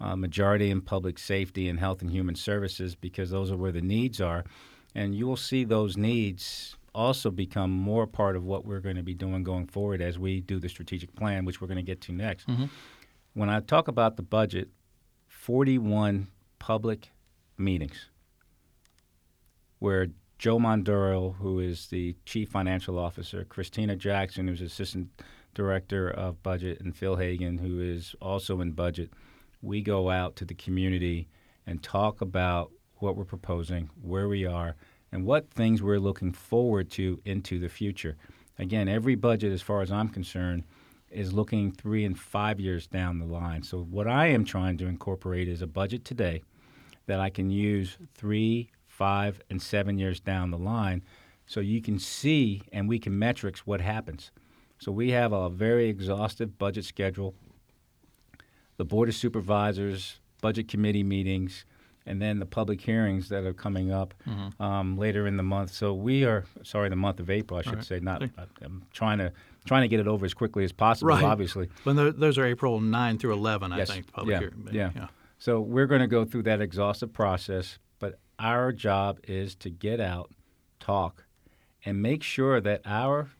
uh, 0.00 0.14
majority 0.14 0.70
in 0.70 0.82
public 0.82 1.18
safety 1.18 1.68
and 1.68 1.80
health 1.80 2.02
and 2.02 2.10
human 2.10 2.36
services 2.36 2.94
because 2.94 3.30
those 3.30 3.50
are 3.50 3.56
where 3.56 3.72
the 3.72 3.80
needs 3.80 4.20
are. 4.20 4.44
And 4.94 5.14
you 5.14 5.26
will 5.26 5.36
see 5.36 5.64
those 5.64 5.96
needs 5.96 6.75
also 6.96 7.30
become 7.30 7.70
more 7.70 8.06
part 8.06 8.34
of 8.36 8.44
what 8.44 8.64
we're 8.64 8.80
going 8.80 8.96
to 8.96 9.02
be 9.02 9.14
doing 9.14 9.44
going 9.44 9.66
forward 9.66 10.00
as 10.00 10.18
we 10.18 10.40
do 10.40 10.58
the 10.58 10.68
strategic 10.68 11.14
plan, 11.14 11.44
which 11.44 11.60
we're 11.60 11.68
going 11.68 11.76
to 11.76 11.82
get 11.82 12.00
to 12.00 12.12
next. 12.12 12.48
Mm-hmm. 12.48 12.64
When 13.34 13.50
I 13.50 13.60
talk 13.60 13.86
about 13.86 14.16
the 14.16 14.22
budget, 14.22 14.70
41 15.28 16.28
public 16.58 17.10
meetings 17.58 18.08
where 19.78 20.08
Joe 20.38 20.58
Mondoro, 20.58 21.36
who 21.36 21.60
is 21.60 21.88
the 21.88 22.16
chief 22.24 22.48
financial 22.48 22.98
officer, 22.98 23.44
Christina 23.44 23.94
Jackson, 23.94 24.48
who's 24.48 24.62
assistant 24.62 25.22
director 25.54 26.08
of 26.08 26.42
budget, 26.42 26.80
and 26.80 26.96
Phil 26.96 27.16
Hagan, 27.16 27.58
who 27.58 27.80
is 27.80 28.14
also 28.20 28.60
in 28.60 28.72
budget, 28.72 29.10
we 29.62 29.82
go 29.82 30.10
out 30.10 30.34
to 30.36 30.44
the 30.44 30.54
community 30.54 31.28
and 31.66 31.82
talk 31.82 32.20
about 32.20 32.70
what 32.96 33.16
we're 33.16 33.24
proposing, 33.24 33.90
where 34.00 34.28
we 34.28 34.46
are, 34.46 34.76
and 35.12 35.24
what 35.24 35.50
things 35.50 35.82
we're 35.82 35.98
looking 35.98 36.32
forward 36.32 36.90
to 36.92 37.20
into 37.24 37.58
the 37.58 37.68
future. 37.68 38.16
Again, 38.58 38.88
every 38.88 39.14
budget, 39.14 39.52
as 39.52 39.62
far 39.62 39.82
as 39.82 39.92
I'm 39.92 40.08
concerned, 40.08 40.64
is 41.10 41.32
looking 41.32 41.72
three 41.72 42.04
and 42.04 42.18
five 42.18 42.58
years 42.58 42.86
down 42.86 43.18
the 43.18 43.26
line. 43.26 43.62
So, 43.62 43.82
what 43.82 44.06
I 44.06 44.26
am 44.26 44.44
trying 44.44 44.78
to 44.78 44.86
incorporate 44.86 45.48
is 45.48 45.62
a 45.62 45.66
budget 45.66 46.04
today 46.04 46.42
that 47.06 47.20
I 47.20 47.30
can 47.30 47.50
use 47.50 47.96
three, 48.14 48.70
five, 48.86 49.40
and 49.48 49.62
seven 49.62 49.98
years 49.98 50.20
down 50.20 50.50
the 50.50 50.58
line 50.58 51.02
so 51.46 51.60
you 51.60 51.80
can 51.80 51.98
see 51.98 52.62
and 52.72 52.88
we 52.88 52.98
can 52.98 53.16
metrics 53.16 53.66
what 53.66 53.80
happens. 53.80 54.30
So, 54.78 54.90
we 54.90 55.10
have 55.10 55.32
a 55.32 55.48
very 55.48 55.88
exhaustive 55.88 56.58
budget 56.58 56.84
schedule. 56.84 57.34
The 58.76 58.84
Board 58.84 59.08
of 59.08 59.14
Supervisors, 59.14 60.20
budget 60.40 60.68
committee 60.68 61.04
meetings, 61.04 61.64
and 62.06 62.22
then 62.22 62.38
the 62.38 62.46
public 62.46 62.80
hearings 62.80 63.28
that 63.28 63.44
are 63.44 63.52
coming 63.52 63.90
up 63.92 64.14
um, 64.60 64.96
later 64.96 65.26
in 65.26 65.36
the 65.36 65.42
month. 65.42 65.72
So 65.72 65.92
we 65.92 66.24
are 66.24 66.44
sorry, 66.62 66.88
the 66.88 66.96
month 66.96 67.20
of 67.20 67.30
April, 67.30 67.58
I 67.58 67.62
should 67.62 67.74
right. 67.76 67.84
say. 67.84 68.00
Not, 68.00 68.22
I'm 68.62 68.84
trying 68.92 69.18
to 69.18 69.32
trying 69.64 69.82
to 69.82 69.88
get 69.88 69.98
it 70.00 70.06
over 70.06 70.24
as 70.24 70.32
quickly 70.34 70.64
as 70.64 70.72
possible. 70.72 71.08
Right. 71.08 71.24
Obviously, 71.24 71.68
When 71.84 71.96
tho- 71.96 72.12
those 72.12 72.38
are 72.38 72.44
April 72.44 72.80
9 72.80 73.18
through 73.18 73.32
11, 73.32 73.72
I 73.72 73.84
think. 73.84 74.12
Public 74.12 74.32
Yeah. 74.34 74.38
hearing. 74.38 74.68
Yeah. 74.70 74.90
yeah. 74.94 75.06
So 75.38 75.60
we're 75.60 75.86
going 75.86 76.00
to 76.00 76.06
go 76.06 76.24
through 76.24 76.44
that 76.44 76.60
exhaustive 76.60 77.12
process, 77.12 77.78
but 77.98 78.18
our 78.38 78.72
job 78.72 79.18
is 79.26 79.54
to 79.56 79.70
get 79.70 80.00
out, 80.00 80.30
talk, 80.80 81.24
and 81.84 82.00
make 82.00 82.22
sure 82.22 82.60
that 82.60 82.80
our 82.86 83.30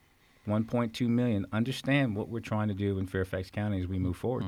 1.2 0.48 1.08
million 1.08 1.46
understand 1.52 2.16
what 2.16 2.28
we're 2.28 2.40
trying 2.40 2.68
to 2.68 2.74
do 2.74 2.98
in 2.98 3.06
Fairfax 3.06 3.50
County 3.50 3.80
as 3.80 3.86
we 3.86 3.98
move 3.98 4.16
forward. 4.16 4.44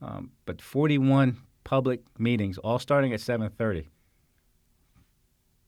Um, 0.00 0.32
but 0.46 0.60
41 0.60 1.36
public 1.64 2.02
meetings, 2.18 2.58
all 2.58 2.78
starting 2.78 3.12
at 3.12 3.20
7:30. 3.20 3.88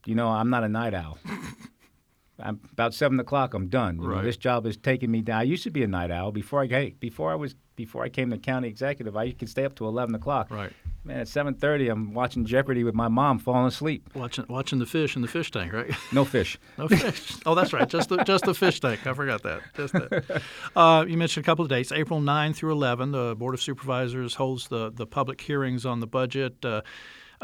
You 0.06 0.14
know, 0.14 0.28
I'm 0.28 0.50
not 0.50 0.64
a 0.64 0.68
night 0.68 0.94
owl. 0.94 1.18
I'm 2.38 2.60
about 2.72 2.94
seven 2.94 3.20
o'clock. 3.20 3.54
I'm 3.54 3.68
done. 3.68 4.00
You 4.00 4.08
know, 4.08 4.22
this 4.22 4.36
job 4.36 4.66
is 4.66 4.76
taking 4.76 5.10
me 5.10 5.22
down. 5.22 5.40
I 5.40 5.42
used 5.44 5.62
to 5.64 5.70
be 5.70 5.82
a 5.82 5.86
night 5.86 6.10
owl 6.10 6.32
before 6.32 6.62
I 6.62 6.66
hey, 6.66 6.94
before 6.98 7.30
I 7.30 7.36
was 7.36 7.54
before 7.76 8.04
I 8.04 8.09
came 8.09 8.31
to 8.31 8.38
county 8.38 8.69
executive. 8.69 9.16
I 9.16 9.33
could 9.33 9.49
stay 9.49 9.64
up 9.64 9.75
to 9.76 9.87
eleven 9.87 10.14
o'clock. 10.14 10.50
Right. 10.50 10.73
Man, 11.04 11.21
at 11.21 11.28
seven 11.28 11.54
thirty, 11.54 11.88
I'm 11.88 12.14
watching 12.14 12.47
Jeopardy 12.47 12.83
with 12.83 12.95
my 12.95 13.09
mom, 13.09 13.38
falling 13.38 13.66
asleep. 13.66 14.09
Watching 14.14 14.47
watching 14.49 14.78
the 14.78 14.87
fish 14.87 15.16
in 15.16 15.23
the 15.23 15.28
fish 15.28 15.50
tank, 15.50 15.73
right? 15.73 15.90
No 16.12 16.25
fish. 16.25 16.59
No 16.78 16.88
fish. 16.88 17.37
Oh, 17.45 17.54
that's 17.54 17.73
right. 17.73 17.88
Just 17.88 18.09
the 18.09 18.16
just 18.25 18.45
the 18.45 18.54
fish 18.54 18.81
tank. 18.81 19.07
I 19.07 19.12
forgot 19.12 19.43
that. 19.43 19.61
Just 19.76 19.93
that. 19.93 20.43
Uh, 20.76 21.04
you 21.07 21.16
mentioned 21.16 21.45
a 21.45 21.47
couple 21.47 21.62
of 21.64 21.69
dates. 21.69 21.93
April 21.93 22.21
9 22.21 22.52
through 22.52 22.73
11, 22.73 23.12
the 23.12 23.37
Board 23.37 23.54
of 23.54 23.62
Supervisors 23.62 24.35
holds 24.35 24.69
the, 24.69 24.90
the 24.90 25.07
public 25.07 25.40
hearings 25.40 25.87
on 25.87 26.00
the 26.00 26.07
budget. 26.07 26.64
Uh, 26.64 26.83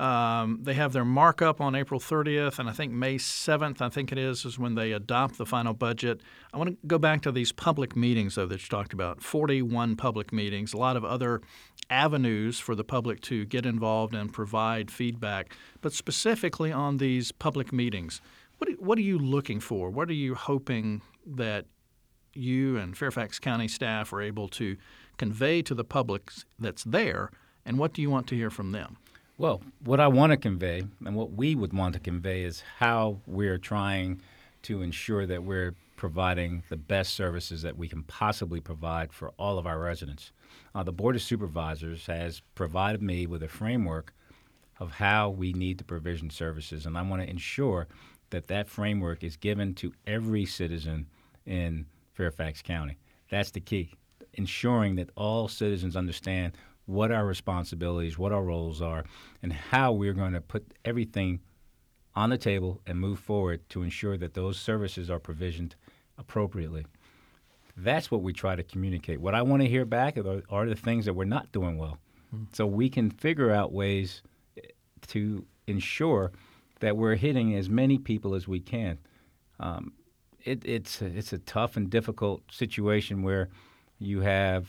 um, 0.00 0.60
they 0.62 0.72
have 0.72 0.94
their 0.94 1.04
markup 1.04 1.60
on 1.60 1.74
April 1.74 2.00
30th, 2.00 2.58
and 2.58 2.70
I 2.70 2.72
think 2.72 2.90
May 2.90 3.16
7th, 3.16 3.82
I 3.82 3.90
think 3.90 4.10
it 4.10 4.16
is, 4.16 4.46
is 4.46 4.58
when 4.58 4.74
they 4.74 4.92
adopt 4.92 5.36
the 5.36 5.44
final 5.44 5.74
budget. 5.74 6.22
I 6.54 6.56
want 6.56 6.70
to 6.70 6.86
go 6.86 6.96
back 6.96 7.20
to 7.22 7.32
these 7.32 7.52
public 7.52 7.94
meetings, 7.94 8.36
though, 8.36 8.46
that 8.46 8.62
you 8.62 8.68
talked 8.68 8.94
about 8.94 9.22
41 9.22 9.96
public 9.96 10.32
meetings, 10.32 10.72
a 10.72 10.78
lot 10.78 10.96
of 10.96 11.04
other 11.04 11.42
avenues 11.90 12.58
for 12.58 12.74
the 12.74 12.82
public 12.82 13.20
to 13.22 13.44
get 13.44 13.66
involved 13.66 14.14
and 14.14 14.32
provide 14.32 14.90
feedback, 14.90 15.54
but 15.82 15.92
specifically 15.92 16.72
on 16.72 16.96
these 16.96 17.30
public 17.30 17.70
meetings. 17.70 18.22
What, 18.56 18.70
what 18.80 18.96
are 18.96 19.02
you 19.02 19.18
looking 19.18 19.60
for? 19.60 19.90
What 19.90 20.08
are 20.08 20.14
you 20.14 20.34
hoping 20.34 21.02
that 21.26 21.66
you 22.32 22.78
and 22.78 22.96
Fairfax 22.96 23.38
County 23.38 23.68
staff 23.68 24.14
are 24.14 24.22
able 24.22 24.48
to 24.48 24.78
convey 25.18 25.60
to 25.60 25.74
the 25.74 25.84
public 25.84 26.32
that's 26.58 26.84
there, 26.84 27.30
and 27.66 27.78
what 27.78 27.92
do 27.92 28.00
you 28.00 28.08
want 28.08 28.28
to 28.28 28.34
hear 28.34 28.48
from 28.48 28.72
them? 28.72 28.96
Well, 29.40 29.62
what 29.82 30.00
I 30.00 30.08
want 30.08 30.32
to 30.32 30.36
convey 30.36 30.82
and 31.02 31.16
what 31.16 31.32
we 31.32 31.54
would 31.54 31.72
want 31.72 31.94
to 31.94 31.98
convey 31.98 32.42
is 32.42 32.62
how 32.76 33.20
we're 33.26 33.56
trying 33.56 34.20
to 34.64 34.82
ensure 34.82 35.24
that 35.24 35.44
we're 35.44 35.74
providing 35.96 36.62
the 36.68 36.76
best 36.76 37.14
services 37.14 37.62
that 37.62 37.78
we 37.78 37.88
can 37.88 38.02
possibly 38.02 38.60
provide 38.60 39.14
for 39.14 39.32
all 39.38 39.56
of 39.56 39.66
our 39.66 39.78
residents. 39.78 40.32
Uh, 40.74 40.82
the 40.82 40.92
Board 40.92 41.16
of 41.16 41.22
Supervisors 41.22 42.04
has 42.04 42.42
provided 42.54 43.00
me 43.00 43.26
with 43.26 43.42
a 43.42 43.48
framework 43.48 44.12
of 44.78 44.90
how 44.90 45.30
we 45.30 45.54
need 45.54 45.78
to 45.78 45.84
provision 45.84 46.28
services, 46.28 46.84
and 46.84 46.98
I 46.98 47.00
want 47.00 47.22
to 47.22 47.30
ensure 47.30 47.88
that 48.28 48.48
that 48.48 48.68
framework 48.68 49.24
is 49.24 49.38
given 49.38 49.72
to 49.76 49.94
every 50.06 50.44
citizen 50.44 51.06
in 51.46 51.86
Fairfax 52.12 52.60
County. 52.60 52.98
That's 53.30 53.52
the 53.52 53.60
key, 53.60 53.94
ensuring 54.34 54.96
that 54.96 55.08
all 55.16 55.48
citizens 55.48 55.96
understand 55.96 56.52
what 56.90 57.12
our 57.12 57.24
responsibilities, 57.24 58.18
what 58.18 58.32
our 58.32 58.42
roles 58.42 58.82
are, 58.82 59.04
and 59.42 59.52
how 59.52 59.92
we're 59.92 60.12
going 60.12 60.32
to 60.32 60.40
put 60.40 60.74
everything 60.84 61.40
on 62.16 62.30
the 62.30 62.38
table 62.38 62.80
and 62.86 62.98
move 62.98 63.18
forward 63.18 63.68
to 63.70 63.82
ensure 63.82 64.16
that 64.16 64.34
those 64.34 64.58
services 64.58 65.08
are 65.08 65.20
provisioned 65.20 65.76
appropriately. 66.18 66.84
That's 67.76 68.10
what 68.10 68.22
we 68.22 68.32
try 68.32 68.56
to 68.56 68.64
communicate. 68.64 69.20
What 69.20 69.34
I 69.34 69.42
want 69.42 69.62
to 69.62 69.68
hear 69.68 69.84
back 69.84 70.18
are, 70.18 70.42
are 70.50 70.66
the 70.66 70.74
things 70.74 71.04
that 71.04 71.14
we're 71.14 71.24
not 71.24 71.52
doing 71.52 71.78
well. 71.78 71.98
So 72.52 72.66
we 72.66 72.88
can 72.88 73.10
figure 73.10 73.50
out 73.50 73.72
ways 73.72 74.22
eh, 74.56 74.62
to 75.08 75.44
ensure 75.66 76.32
that 76.80 76.96
we're 76.96 77.14
hitting 77.14 77.54
as 77.54 77.68
many 77.68 77.98
people 77.98 78.34
as 78.34 78.48
we 78.48 78.60
can. 78.60 78.98
Um, 79.58 79.92
it, 80.44 80.64
it's, 80.64 81.00
a, 81.02 81.06
it's 81.06 81.32
a 81.32 81.38
tough 81.38 81.76
and 81.76 81.88
difficult 81.88 82.42
situation 82.50 83.22
where 83.22 83.48
you 83.98 84.20
have 84.20 84.68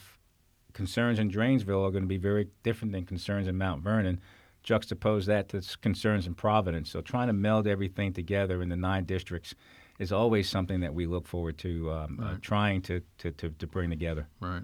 concerns 0.74 1.20
in 1.20 1.32
Dranesville 1.32 1.88
are 1.88 1.92
going 1.92 2.04
to 2.04 2.08
be 2.08 2.18
very 2.18 2.48
different 2.64 2.92
than 2.92 3.06
concerns 3.06 3.48
in 3.48 3.58
Mount 3.58 3.84
Vernon. 3.84 4.20
Juxtapose 4.64 5.26
that 5.26 5.50
to 5.50 5.62
concerns 5.82 6.28
in 6.28 6.36
Providence. 6.36 6.92
So 6.92 7.02
trying 7.02 7.28
to 7.28 7.34
meld 7.34 7.68
everything 7.68 8.14
together 8.14 8.62
in 8.62 8.70
the 8.70 8.76
nine 8.76 9.06
districts 9.06 9.56
is 9.98 10.12
always 10.12 10.50
something 10.50 10.80
that 10.82 10.94
we 10.94 11.06
look 11.06 11.28
forward 11.28 11.58
to 11.60 11.92
um, 11.92 12.20
uh, 12.22 12.36
trying 12.42 12.82
to, 12.84 13.02
to, 13.20 13.32
to, 13.32 13.50
to 13.50 13.68
bring 13.68 13.90
together. 13.90 14.28
Right. 14.40 14.64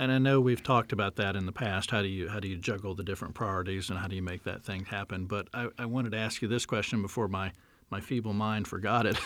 And 0.00 0.10
I 0.10 0.18
know 0.18 0.40
we've 0.40 0.62
talked 0.62 0.92
about 0.92 1.16
that 1.16 1.36
in 1.36 1.46
the 1.46 1.52
past. 1.52 1.90
How 1.90 2.00
do 2.00 2.08
you 2.08 2.28
how 2.28 2.40
do 2.40 2.48
you 2.48 2.56
juggle 2.56 2.94
the 2.94 3.04
different 3.04 3.34
priorities 3.34 3.90
and 3.90 3.98
how 3.98 4.08
do 4.08 4.16
you 4.16 4.22
make 4.22 4.44
that 4.44 4.64
thing 4.64 4.86
happen? 4.86 5.26
But 5.26 5.48
I, 5.52 5.68
I 5.78 5.84
wanted 5.84 6.12
to 6.12 6.18
ask 6.18 6.40
you 6.40 6.48
this 6.48 6.64
question 6.64 7.02
before 7.02 7.28
my 7.28 7.52
my 7.90 8.00
feeble 8.00 8.32
mind 8.32 8.66
forgot 8.66 9.04
it. 9.04 9.18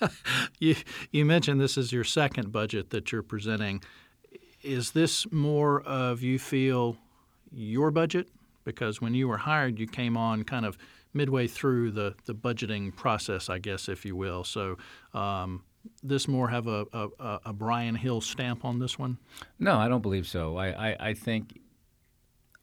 you 0.58 0.74
you 1.12 1.24
mentioned 1.24 1.60
this 1.60 1.78
is 1.78 1.92
your 1.92 2.02
second 2.02 2.50
budget 2.50 2.90
that 2.90 3.12
you're 3.12 3.22
presenting. 3.22 3.82
Is 4.66 4.90
this 4.90 5.30
more 5.30 5.80
of 5.82 6.22
you 6.22 6.38
feel 6.38 6.96
your 7.52 7.90
budget? 7.90 8.28
Because 8.64 9.00
when 9.00 9.14
you 9.14 9.28
were 9.28 9.36
hired, 9.38 9.78
you 9.78 9.86
came 9.86 10.16
on 10.16 10.42
kind 10.42 10.66
of 10.66 10.76
midway 11.14 11.46
through 11.46 11.92
the, 11.92 12.14
the 12.24 12.34
budgeting 12.34 12.94
process, 12.94 13.48
I 13.48 13.58
guess, 13.58 13.88
if 13.88 14.04
you 14.04 14.16
will. 14.16 14.42
So, 14.42 14.76
um, 15.14 15.62
this 16.02 16.26
more 16.26 16.48
have 16.48 16.66
a, 16.66 16.84
a, 16.92 17.38
a- 17.44 17.52
Bryan 17.52 17.94
Hill 17.94 18.20
stamp 18.20 18.64
on 18.64 18.80
this 18.80 18.98
one? 18.98 19.18
No, 19.60 19.78
I 19.78 19.86
don't 19.86 20.02
believe 20.02 20.26
so. 20.26 20.56
I, 20.56 20.88
I, 20.90 20.96
I 21.10 21.14
think 21.14 21.60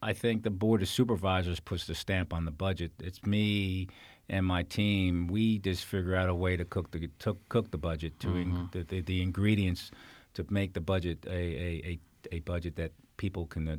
I 0.02 0.12
think 0.12 0.44
the 0.44 0.50
board 0.50 0.82
of 0.82 0.90
supervisors 0.90 1.62
puts 1.62 1.88
the 1.88 1.96
stamp 1.96 2.34
on 2.34 2.44
the 2.44 2.52
budget. 2.52 2.92
It's 3.02 3.26
me 3.26 3.88
and 4.28 4.46
my 4.46 4.64
team. 4.64 5.28
We 5.28 5.60
just 5.60 5.86
figure 5.86 6.16
out 6.18 6.28
a 6.28 6.36
way 6.36 6.58
to 6.58 6.66
cook 6.66 6.92
the 6.92 7.10
to 7.20 7.38
cook 7.48 7.72
the 7.72 7.78
budget 7.78 8.20
to 8.20 8.36
in, 8.36 8.70
the, 8.74 8.84
the, 8.84 9.00
the 9.00 9.22
ingredients 9.22 9.90
to 10.34 10.46
make 10.50 10.74
the 10.74 10.82
budget 10.82 11.26
a, 11.28 11.32
a, 11.32 12.00
a, 12.32 12.36
a 12.36 12.40
budget 12.40 12.76
that 12.76 12.92
people 13.18 13.46
can 13.46 13.68
uh, 13.68 13.78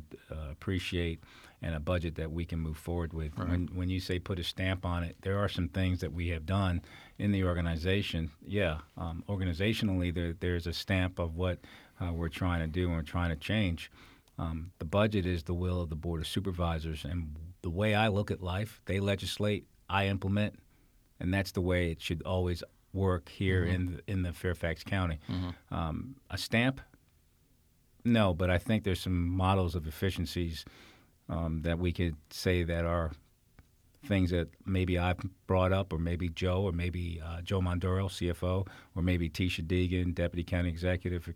appreciate 0.51 1.19
and 1.61 1.75
a 1.75 1.79
budget 1.79 2.15
that 2.15 2.31
we 2.31 2.45
can 2.45 2.59
move 2.59 2.77
forward 2.77 3.13
with. 3.13 3.37
When 3.37 3.69
when 3.73 3.89
you 3.89 3.99
say 3.99 4.19
put 4.19 4.39
a 4.39 4.43
stamp 4.43 4.85
on 4.85 5.03
it, 5.03 5.15
there 5.21 5.37
are 5.39 5.49
some 5.49 5.67
things 5.69 5.99
that 6.01 6.13
we 6.13 6.29
have 6.29 6.45
done 6.45 6.81
in 7.17 7.31
the 7.31 7.43
organization. 7.43 8.31
Yeah, 8.45 8.79
um, 8.97 9.23
organizationally, 9.27 10.13
there, 10.13 10.33
there's 10.39 10.67
a 10.67 10.73
stamp 10.73 11.19
of 11.19 11.35
what 11.35 11.59
uh, 12.01 12.13
we're 12.13 12.29
trying 12.29 12.61
to 12.61 12.67
do 12.67 12.87
and 12.87 12.95
we're 12.95 13.01
trying 13.01 13.29
to 13.29 13.35
change. 13.35 13.91
Um, 14.37 14.71
the 14.79 14.85
budget 14.85 15.25
is 15.25 15.43
the 15.43 15.53
will 15.53 15.81
of 15.81 15.89
the 15.89 15.95
board 15.95 16.21
of 16.21 16.27
supervisors, 16.27 17.05
and 17.05 17.35
the 17.61 17.69
way 17.69 17.95
I 17.95 18.09
look 18.09 18.31
at 18.31 18.41
life, 18.41 18.81
they 18.85 18.99
legislate, 18.99 19.65
I 19.89 20.07
implement, 20.07 20.59
and 21.19 21.33
that's 21.33 21.51
the 21.51 21.61
way 21.61 21.91
it 21.91 22.01
should 22.01 22.21
always 22.23 22.63
work 22.95 23.29
here 23.29 23.63
in 23.63 23.85
the, 23.87 24.01
in 24.11 24.23
the 24.23 24.33
Fairfax 24.33 24.83
County. 24.83 25.19
Um, 25.71 26.15
a 26.29 26.37
stamp, 26.37 26.81
no, 28.03 28.33
but 28.33 28.49
I 28.49 28.57
think 28.57 28.83
there's 28.83 28.99
some 29.01 29.27
models 29.27 29.75
of 29.75 29.87
efficiencies 29.87 30.63
um, 31.29 31.61
that 31.63 31.79
we 31.79 31.91
could 31.91 32.15
say 32.29 32.63
that 32.63 32.85
are 32.85 33.11
things 34.05 34.29
that 34.29 34.47
maybe 34.65 34.99
I've 34.99 35.17
brought 35.47 35.73
up, 35.73 35.91
or 35.91 35.97
maybe 35.97 36.29
Joe, 36.29 36.61
or 36.61 36.71
maybe 36.71 37.19
uh, 37.25 37.41
Joe 37.41 37.59
Mondoro, 37.61 38.05
CFO, 38.07 38.67
or 38.95 39.01
maybe 39.01 39.29
Tisha 39.29 39.65
Deeghan, 39.65 40.13
Deputy 40.13 40.43
County 40.43 40.69
Executive 40.69 41.23
for 41.23 41.33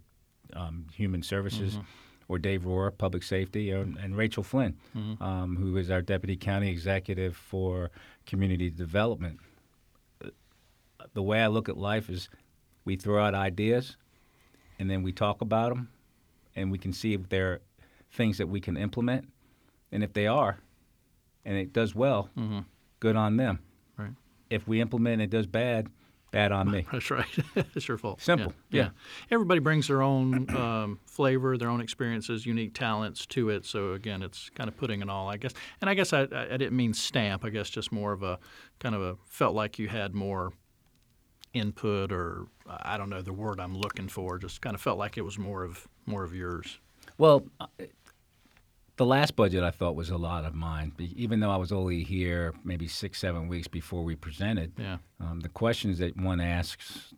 um, 0.53 0.85
Human 0.93 1.23
Services, 1.23 1.79
or 2.27 2.37
Dave 2.37 2.61
Rohrer, 2.61 2.95
Public 2.95 3.23
Safety, 3.23 3.71
and, 3.71 3.97
and 3.97 4.15
Rachel 4.15 4.43
Flynn, 4.43 4.77
um, 5.19 5.55
who 5.57 5.75
is 5.77 5.89
our 5.89 6.03
Deputy 6.03 6.35
County 6.37 6.69
Executive 6.69 7.35
for 7.35 7.89
Community 8.27 8.69
Development. 8.69 9.39
The 11.13 11.23
way 11.23 11.41
I 11.41 11.47
look 11.47 11.69
at 11.69 11.77
life 11.77 12.09
is 12.09 12.29
we 12.85 12.95
throw 12.95 13.23
out 13.23 13.33
ideas, 13.33 13.97
and 14.77 14.89
then 14.89 15.03
we 15.03 15.11
talk 15.11 15.41
about 15.41 15.69
them, 15.69 15.89
and 16.55 16.71
we 16.71 16.77
can 16.77 16.93
see 16.93 17.13
if 17.13 17.29
they're 17.29 17.61
things 18.11 18.37
that 18.37 18.47
we 18.47 18.59
can 18.59 18.77
implement, 18.77 19.27
and 19.91 20.03
if 20.03 20.13
they 20.13 20.27
are, 20.27 20.59
and 21.45 21.57
it 21.57 21.73
does 21.73 21.95
well, 21.95 22.29
good 22.99 23.15
on 23.15 23.37
them. 23.37 23.59
Right. 23.97 24.11
If 24.49 24.67
we 24.67 24.81
implement 24.81 25.13
and 25.13 25.21
it 25.21 25.29
does 25.29 25.47
bad, 25.47 25.87
bad 26.31 26.51
on 26.51 26.69
me. 26.71 26.85
That's 26.91 27.11
right. 27.11 27.25
it's 27.75 27.87
your 27.87 27.97
fault. 27.97 28.21
Simple, 28.21 28.53
yeah. 28.69 28.89
Everybody 29.31 29.59
brings 29.59 29.87
their 29.87 30.01
own 30.01 30.49
um, 30.55 30.99
flavor, 31.05 31.57
their 31.57 31.69
own 31.69 31.81
experiences, 31.81 32.45
unique 32.45 32.73
talents 32.73 33.25
to 33.27 33.49
it. 33.49 33.65
So 33.65 33.93
again, 33.93 34.21
it's 34.21 34.49
kind 34.51 34.67
of 34.67 34.77
putting 34.77 35.01
it 35.01 35.09
all, 35.09 35.29
I 35.29 35.37
guess. 35.37 35.53
And 35.81 35.89
I 35.89 35.93
guess 35.93 36.13
I 36.13 36.23
I 36.23 36.57
didn't 36.57 36.75
mean 36.75 36.93
stamp. 36.93 37.45
I 37.45 37.49
guess 37.49 37.69
just 37.69 37.91
more 37.91 38.11
of 38.11 38.23
a 38.23 38.39
kind 38.79 38.95
of 38.95 39.01
a 39.01 39.15
felt 39.27 39.55
like 39.55 39.79
you 39.79 39.87
had 39.87 40.13
more 40.13 40.51
input, 41.53 42.11
or 42.11 42.47
I 42.67 42.97
don't 42.97 43.09
know 43.09 43.21
the 43.21 43.33
word 43.33 43.59
I'm 43.59 43.77
looking 43.77 44.07
for. 44.07 44.37
Just 44.37 44.61
kind 44.61 44.75
of 44.75 44.81
felt 44.81 44.97
like 44.97 45.17
it 45.17 45.25
was 45.25 45.37
more 45.37 45.63
of 45.63 45.87
more 46.05 46.23
of 46.23 46.33
yours. 46.33 46.79
Well, 47.17 47.43
uh, 47.59 47.67
the 48.97 49.05
last 49.05 49.35
budget 49.35 49.63
I 49.63 49.71
thought 49.71 49.95
was 49.95 50.09
a 50.09 50.17
lot 50.17 50.45
of 50.45 50.53
mine, 50.53 50.91
even 51.15 51.39
though 51.39 51.51
I 51.51 51.55
was 51.57 51.71
only 51.71 52.03
here 52.03 52.53
maybe 52.63 52.87
six, 52.87 53.19
seven 53.19 53.47
weeks 53.47 53.67
before 53.67 54.03
we 54.03 54.15
presented. 54.15 54.73
Yeah. 54.77 54.97
Um, 55.19 55.39
the 55.39 55.49
questions 55.49 55.99
that 55.99 56.17
one 56.17 56.41
asks 56.41 57.13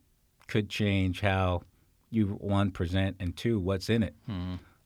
could 0.48 0.70
change 0.70 1.22
how 1.22 1.64
you 2.12 2.28
one 2.40 2.72
present 2.72 3.16
and 3.20 3.36
two 3.36 3.60
what's 3.60 3.90
in 3.90 4.04
it. 4.04 4.14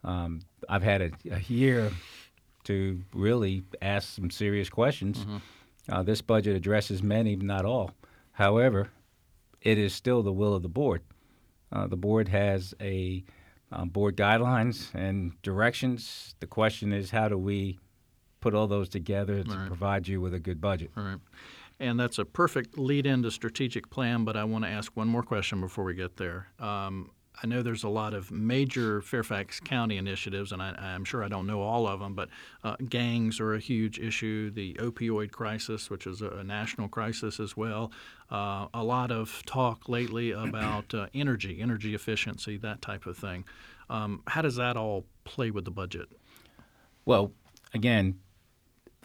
Um, 0.04 0.42
I've 0.70 0.84
had 0.84 1.02
a, 1.02 1.12
a 1.32 1.40
year 1.48 1.92
to 2.66 3.02
really 3.14 3.64
ask 3.82 4.16
some 4.16 4.30
serious 4.30 4.70
questions. 4.70 5.26
Uh, 5.90 6.04
this 6.04 6.22
budget 6.22 6.56
addresses 6.56 7.04
many, 7.04 7.36
not 7.36 7.66
all. 7.66 7.92
However, 8.32 8.90
it 9.66 9.78
is 9.78 9.94
still 9.94 10.24
the 10.24 10.32
will 10.32 10.56
of 10.56 10.62
the 10.62 10.70
board. 10.70 11.02
Uh, 11.72 11.88
the 11.88 11.98
board 11.98 12.30
has 12.30 12.74
a 12.80 13.26
um, 13.72 13.90
board 13.90 14.16
guidelines 14.16 14.94
and 14.94 15.34
directions. 15.42 16.36
The 16.40 16.48
question 16.48 16.94
is, 16.94 17.10
how 17.10 17.28
do 17.28 17.38
we 17.38 17.80
put 18.40 18.54
all 18.54 18.68
those 18.68 18.88
together 18.88 19.44
to 19.44 19.64
provide 19.68 20.08
you 20.08 20.22
with 20.22 20.34
a 20.34 20.40
good 20.40 20.62
budget? 20.62 20.92
All 20.96 21.04
right. 21.04 21.18
And 21.80 22.00
that's 22.00 22.20
a 22.20 22.26
perfect 22.26 22.78
lead 22.78 23.06
in 23.06 23.24
to 23.24 23.32
strategic 23.32 23.90
plan, 23.90 24.24
but 24.24 24.38
I 24.38 24.46
want 24.46 24.64
to 24.64 24.70
ask 24.70 24.96
one 24.96 25.10
more 25.10 25.24
question 25.24 25.60
before 25.60 25.84
we 25.84 25.94
get 25.94 26.16
there. 26.16 26.48
Um, 26.60 27.10
I 27.44 27.48
know 27.48 27.62
there's 27.62 27.84
a 27.84 27.90
lot 27.90 28.14
of 28.14 28.32
major 28.32 29.02
Fairfax 29.02 29.60
County 29.60 29.98
initiatives, 29.98 30.52
and 30.52 30.62
I, 30.62 30.74
am 30.94 31.04
sure 31.04 31.24
I 31.24 31.28
don't 31.28 31.48
know 31.48 31.62
all 31.62 31.88
of 31.88 32.00
them, 32.00 32.14
but 32.14 32.30
uh, 32.64 32.76
gangs 32.88 33.40
are 33.42 33.54
a 33.54 33.60
huge 33.60 34.00
issue. 34.00 34.52
The 34.52 34.76
opioid 34.76 35.32
crisis, 35.32 35.90
which 35.90 36.08
is 36.08 36.22
a, 36.22 36.30
a 36.30 36.44
national 36.44 36.88
crisis 36.88 37.40
as 37.40 37.58
well. 37.58 37.92
Uh, 38.32 38.68
a 38.74 38.84
lot 38.84 39.12
of 39.12 39.44
talk 39.46 39.88
lately 39.88 40.32
about 40.32 40.94
uh, 40.94 41.08
energy, 41.14 41.62
energy 41.62 41.94
efficiency, 41.94 42.58
that 42.58 42.82
type 42.82 43.06
of 43.06 43.18
thing. 43.18 43.46
Um, 43.90 44.24
how 44.28 44.42
does 44.42 44.56
that 44.56 44.78
all 44.78 45.06
play 45.26 45.52
with 45.52 45.66
the 45.66 45.72
budget? 45.72 46.10
Well, 47.06 47.32
again, 47.74 48.20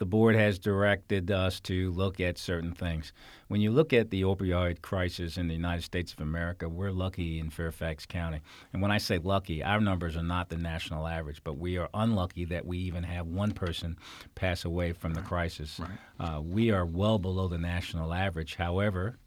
the 0.01 0.05
board 0.07 0.35
has 0.35 0.57
directed 0.57 1.29
us 1.29 1.59
to 1.59 1.91
look 1.91 2.19
at 2.19 2.35
certain 2.35 2.71
things. 2.71 3.13
When 3.49 3.61
you 3.61 3.69
look 3.69 3.93
at 3.93 4.09
the 4.09 4.23
opioid 4.23 4.81
crisis 4.81 5.37
in 5.37 5.47
the 5.47 5.53
United 5.53 5.83
States 5.83 6.11
of 6.11 6.21
America, 6.21 6.67
we're 6.67 6.89
lucky 6.89 7.37
in 7.37 7.51
Fairfax 7.51 8.07
County. 8.07 8.39
And 8.73 8.81
when 8.81 8.89
I 8.89 8.97
say 8.97 9.19
lucky, 9.19 9.63
our 9.63 9.79
numbers 9.79 10.17
are 10.17 10.23
not 10.23 10.49
the 10.49 10.57
national 10.57 11.07
average, 11.07 11.43
but 11.43 11.59
we 11.59 11.77
are 11.77 11.87
unlucky 11.93 12.45
that 12.45 12.65
we 12.65 12.79
even 12.79 13.03
have 13.03 13.27
one 13.27 13.51
person 13.51 13.95
pass 14.33 14.65
away 14.65 14.91
from 14.91 15.13
the 15.13 15.21
crisis. 15.21 15.79
Right. 15.79 15.91
Uh, 16.19 16.41
we 16.41 16.71
are 16.71 16.83
well 16.83 17.19
below 17.19 17.47
the 17.47 17.59
national 17.59 18.11
average. 18.11 18.55
However, 18.55 19.19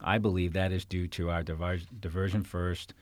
I 0.00 0.18
believe 0.18 0.54
that 0.54 0.72
is 0.72 0.84
due 0.84 1.06
to 1.06 1.30
our 1.30 1.44
diversion 1.44 2.42
first 2.42 2.94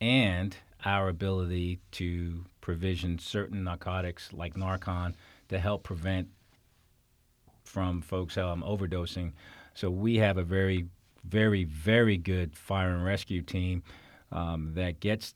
and 0.00 0.56
our 0.86 1.10
ability 1.10 1.78
to 1.90 2.46
provision 2.62 3.18
certain 3.18 3.64
narcotics 3.64 4.32
like 4.32 4.54
Narcan 4.54 5.12
to 5.50 5.58
help 5.58 5.82
prevent 5.82 6.28
from 7.70 8.02
folks 8.02 8.36
um, 8.36 8.62
overdosing. 8.66 9.32
So 9.74 9.90
we 9.90 10.16
have 10.16 10.36
a 10.36 10.42
very, 10.42 10.86
very, 11.24 11.64
very 11.64 12.16
good 12.16 12.56
fire 12.56 12.90
and 12.90 13.04
rescue 13.04 13.42
team 13.42 13.82
um, 14.32 14.72
that 14.74 15.00
gets 15.00 15.34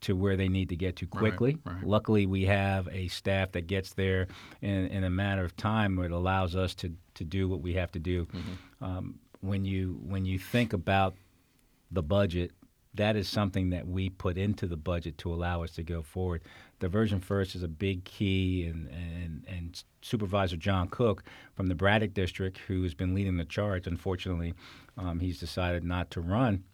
to 0.00 0.16
where 0.16 0.36
they 0.36 0.48
need 0.48 0.68
to 0.70 0.76
get 0.76 0.96
to 0.96 1.06
quickly. 1.06 1.58
Right, 1.64 1.74
right. 1.74 1.86
Luckily, 1.86 2.26
we 2.26 2.44
have 2.46 2.88
a 2.90 3.08
staff 3.08 3.52
that 3.52 3.66
gets 3.66 3.92
there 3.94 4.28
in, 4.62 4.86
in 4.86 5.04
a 5.04 5.10
matter 5.10 5.44
of 5.44 5.56
time 5.56 5.96
where 5.96 6.06
it 6.06 6.12
allows 6.12 6.56
us 6.56 6.74
to, 6.76 6.92
to 7.14 7.24
do 7.24 7.48
what 7.48 7.60
we 7.60 7.74
have 7.74 7.92
to 7.92 7.98
do. 7.98 8.26
Mm-hmm. 8.26 8.84
Um, 8.84 9.18
when 9.40 9.64
you 9.64 10.00
when 10.02 10.24
you 10.24 10.38
think 10.38 10.72
about 10.72 11.14
the 11.90 12.02
budget, 12.02 12.52
that 12.94 13.16
is 13.16 13.28
something 13.28 13.70
that 13.70 13.86
we 13.86 14.08
put 14.08 14.38
into 14.38 14.66
the 14.66 14.76
budget 14.76 15.18
to 15.18 15.32
allow 15.32 15.62
us 15.62 15.72
to 15.72 15.82
go 15.82 16.02
forward. 16.02 16.42
Diversion 16.78 17.20
first 17.20 17.54
is 17.54 17.62
a 17.62 17.68
big 17.68 18.04
key, 18.04 18.66
and, 18.66 18.88
and, 18.88 19.44
and 19.48 19.82
Supervisor 20.02 20.56
John 20.56 20.88
Cook 20.88 21.24
from 21.54 21.68
the 21.68 21.74
Braddock 21.74 22.12
District, 22.12 22.58
who 22.58 22.82
has 22.82 22.92
been 22.92 23.14
leading 23.14 23.38
the 23.38 23.44
charge, 23.44 23.86
unfortunately, 23.86 24.52
um, 24.98 25.20
he's 25.20 25.40
decided 25.40 25.84
not 25.84 26.10
to 26.10 26.20
run. 26.20 26.64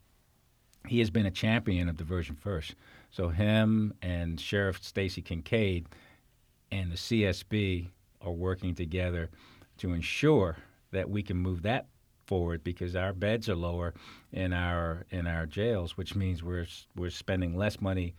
He 0.89 0.99
has 0.99 1.11
been 1.11 1.27
a 1.27 1.31
champion 1.31 1.89
of 1.89 1.97
diversion 1.97 2.35
first. 2.35 2.75
So 3.11 3.29
him 3.29 3.95
and 4.03 4.41
Sheriff 4.41 4.83
Stacy 4.83 5.23
Kincaid 5.23 5.87
and 6.73 6.91
the 6.91 6.97
CSB 6.97 7.89
are 8.21 8.33
working 8.33 8.75
together 8.75 9.31
to 9.79 9.93
ensure 9.93 10.57
that 10.91 11.09
we 11.09 11.23
can 11.23 11.37
move 11.37 11.63
that 11.63 11.87
forward 12.27 12.65
because 12.65 12.97
our 12.97 13.13
beds 13.13 13.49
are 13.49 13.55
lower 13.55 13.95
in 14.33 14.53
our 14.53 15.05
in 15.11 15.27
our 15.27 15.47
jails, 15.47 15.97
which 15.97 16.15
means 16.15 16.43
we're 16.43 16.67
we're 16.97 17.11
spending 17.11 17.57
less 17.57 17.81
money 17.81 18.15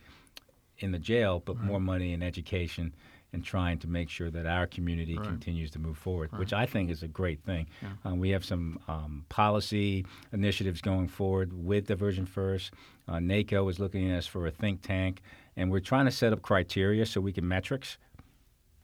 in 0.78 0.92
the 0.92 0.98
jail, 0.98 1.42
but 1.44 1.56
right. 1.56 1.64
more 1.64 1.80
money 1.80 2.12
in 2.12 2.22
education 2.22 2.94
and 3.34 3.44
trying 3.44 3.78
to 3.78 3.88
make 3.88 4.08
sure 4.08 4.30
that 4.30 4.46
our 4.46 4.66
community 4.66 5.16
right. 5.18 5.26
continues 5.26 5.70
to 5.72 5.78
move 5.78 5.98
forward, 5.98 6.30
right. 6.32 6.38
which 6.38 6.52
I 6.52 6.66
think 6.66 6.88
is 6.88 7.02
a 7.02 7.08
great 7.08 7.42
thing. 7.42 7.66
Yeah. 7.82 7.88
Um, 8.04 8.20
we 8.20 8.30
have 8.30 8.44
some 8.44 8.78
um, 8.86 9.24
policy 9.28 10.06
initiatives 10.32 10.80
going 10.80 11.08
forward 11.08 11.52
with 11.52 11.86
Diversion 11.86 12.26
First. 12.26 12.72
Uh, 13.08 13.18
NACO 13.18 13.68
is 13.68 13.80
looking 13.80 14.10
at 14.10 14.18
us 14.18 14.26
for 14.26 14.46
a 14.46 14.50
think 14.52 14.82
tank, 14.82 15.20
and 15.56 15.70
we're 15.70 15.80
trying 15.80 16.04
to 16.04 16.12
set 16.12 16.32
up 16.32 16.42
criteria 16.42 17.04
so 17.04 17.20
we 17.20 17.32
can 17.32 17.46
metrics. 17.46 17.98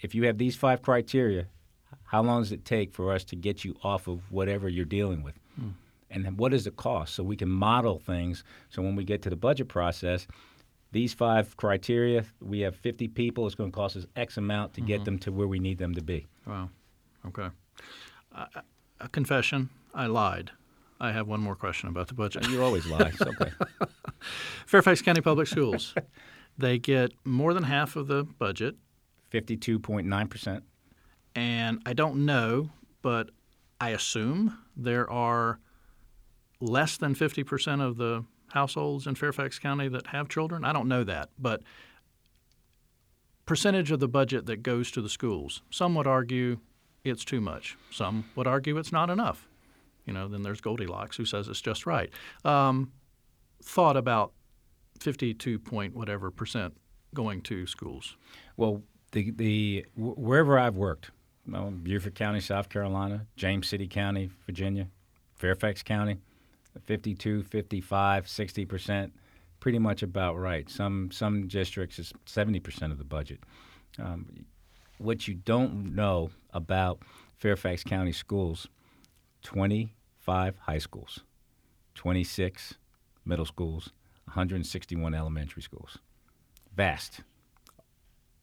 If 0.01 0.15
you 0.15 0.25
have 0.27 0.39
these 0.39 0.57
five 0.57 0.83
criteria, 0.83 1.47
how 2.05 2.23
long 2.23 2.43
does 2.43 2.51
it 2.51 2.65
take 2.65 2.93
for 2.93 3.13
us 3.13 3.23
to 3.25 3.37
get 3.37 3.65
you 3.65 3.77
off 3.85 4.09
of 4.09 4.21
whatever 4.33 4.69
you're 4.69 4.85
dealing 4.85 5.23
with? 5.23 5.39
Mm. 5.61 5.75
And 6.11 6.39
what 6.39 6.51
does 6.51 6.67
it 6.67 6.75
cost? 6.77 7.15
So 7.15 7.23
we 7.23 7.37
can 7.37 7.49
model 7.49 8.01
things. 8.01 8.43
So 8.69 8.83
when 8.83 8.97
we 8.97 9.05
get 9.05 9.23
to 9.23 9.31
the 9.31 9.37
budget 9.37 9.69
process, 9.69 10.27
these 10.93 11.15
five 11.15 11.57
criteria, 11.57 12.25
we 12.41 12.61
have 12.61 12.77
50 12.77 13.09
people. 13.09 13.47
It's 13.47 13.55
going 13.55 13.71
to 13.71 13.75
cost 13.75 13.97
us 13.97 14.07
X 14.17 14.37
amount 14.37 14.75
to 14.75 14.81
mm-hmm. 14.81 14.89
get 14.89 15.05
them 15.05 15.19
to 15.21 15.33
where 15.33 15.47
we 15.47 15.59
need 15.59 15.79
them 15.79 15.95
to 15.95 16.03
be. 16.03 16.27
Wow. 16.47 16.71
Okay. 17.27 17.49
Uh, 18.35 18.47
a 19.01 19.09
confession 19.09 19.71
I 19.95 20.07
lied. 20.07 20.51
I 21.01 21.13
have 21.13 21.29
one 21.29 21.41
more 21.41 21.57
question 21.57 21.89
about 21.89 22.09
the 22.09 22.15
budget. 22.15 22.49
You 22.49 22.63
always 22.63 22.87
lie. 22.87 23.13
Okay. 23.21 23.53
Fairfax 24.67 25.01
County 25.01 25.23
Public 25.23 25.47
Schools. 25.47 25.95
they 26.59 26.79
get 26.79 27.13
more 27.25 27.55
than 27.55 27.63
half 27.63 27.97
of 27.97 28.07
the 28.07 28.25
budget. 28.25 28.77
52.9%. 29.33 30.63
And 31.35 31.81
I 31.87 31.93
don't 31.93 32.27
know, 32.27 32.71
but 33.03 33.31
I 33.81 33.91
assume 33.91 34.59
there 34.77 35.09
are 35.11 35.61
less 36.61 36.97
than 36.97 37.15
50% 37.15 37.81
of 37.81 37.97
the 37.97 38.25
households 38.53 39.07
in 39.07 39.15
Fairfax 39.15 39.59
County 39.59 39.89
that 39.89 40.09
have 40.09 40.29
children. 40.29 40.65
I 40.65 40.73
don't 40.73 40.89
know 40.89 41.05
that, 41.05 41.31
but 41.39 41.63
percentage 43.47 43.91
of 43.91 44.01
the 44.01 44.09
budget 44.09 44.47
that 44.47 44.63
goes 44.63 44.91
to 44.93 45.03
the 45.03 45.09
schools. 45.09 45.63
Some 45.71 45.95
would 45.95 46.07
argue 46.07 46.59
it's 47.05 47.25
too 47.25 47.41
much. 47.41 47.77
Some 47.91 48.25
would 48.37 48.47
argue 48.47 48.77
it's 48.77 48.93
not 48.93 49.11
enough. 49.11 49.49
You 50.07 50.13
know, 50.13 50.29
then 50.29 50.43
there's 50.43 50.61
Goldilocks 50.61 51.17
who 51.17 51.25
says 51.25 51.49
it's 51.49 51.61
just 51.61 51.87
right. 51.87 52.11
Um, 52.45 52.93
thought 53.63 53.97
about 53.97 54.33
52 55.01 55.59
point 55.59 55.95
whatever 55.95 56.31
percent 56.31 56.75
going 57.15 57.43
to 57.43 57.67
schools. 57.67 58.17
Well, 58.57 58.83
the 59.13 59.31
the 59.31 59.87
wherever 59.97 60.59
I've 60.59 60.77
worked, 60.77 61.11
Beaufort 61.47 62.15
County, 62.15 62.41
South 62.41 62.69
Carolina, 62.69 63.27
James 63.37 63.69
City 63.69 63.89
County, 63.89 64.31
Virginia, 64.47 64.89
Fairfax 65.37 65.83
County, 65.83 66.19
52, 66.79 67.43
55, 67.43 68.29
60 68.29 68.65
percent, 68.67 69.13
pretty 69.59 69.79
much 69.79 70.03
about 70.03 70.39
right. 70.39 70.69
Some 70.71 71.11
some 71.11 71.49
districts 71.49 71.99
is 71.99 72.13
70 72.27 72.61
percent 72.61 72.93
of 72.93 72.99
the 72.99 73.05
budget. 73.05 73.41
Um, 73.99 74.47
what 74.99 75.27
you 75.27 75.35
don't 75.35 75.95
know 75.95 76.31
about 76.53 77.03
Fairfax 77.37 77.83
County 77.83 78.13
schools, 78.13 78.69
25 79.43 80.59
high 80.59 80.79
schools, 80.79 81.21
26 81.95 82.75
middle 83.25 83.47
schools, 83.47 83.91
161 84.25 85.15
elementary 85.15 85.63
schools. 85.63 85.99
Vast. 86.77 87.23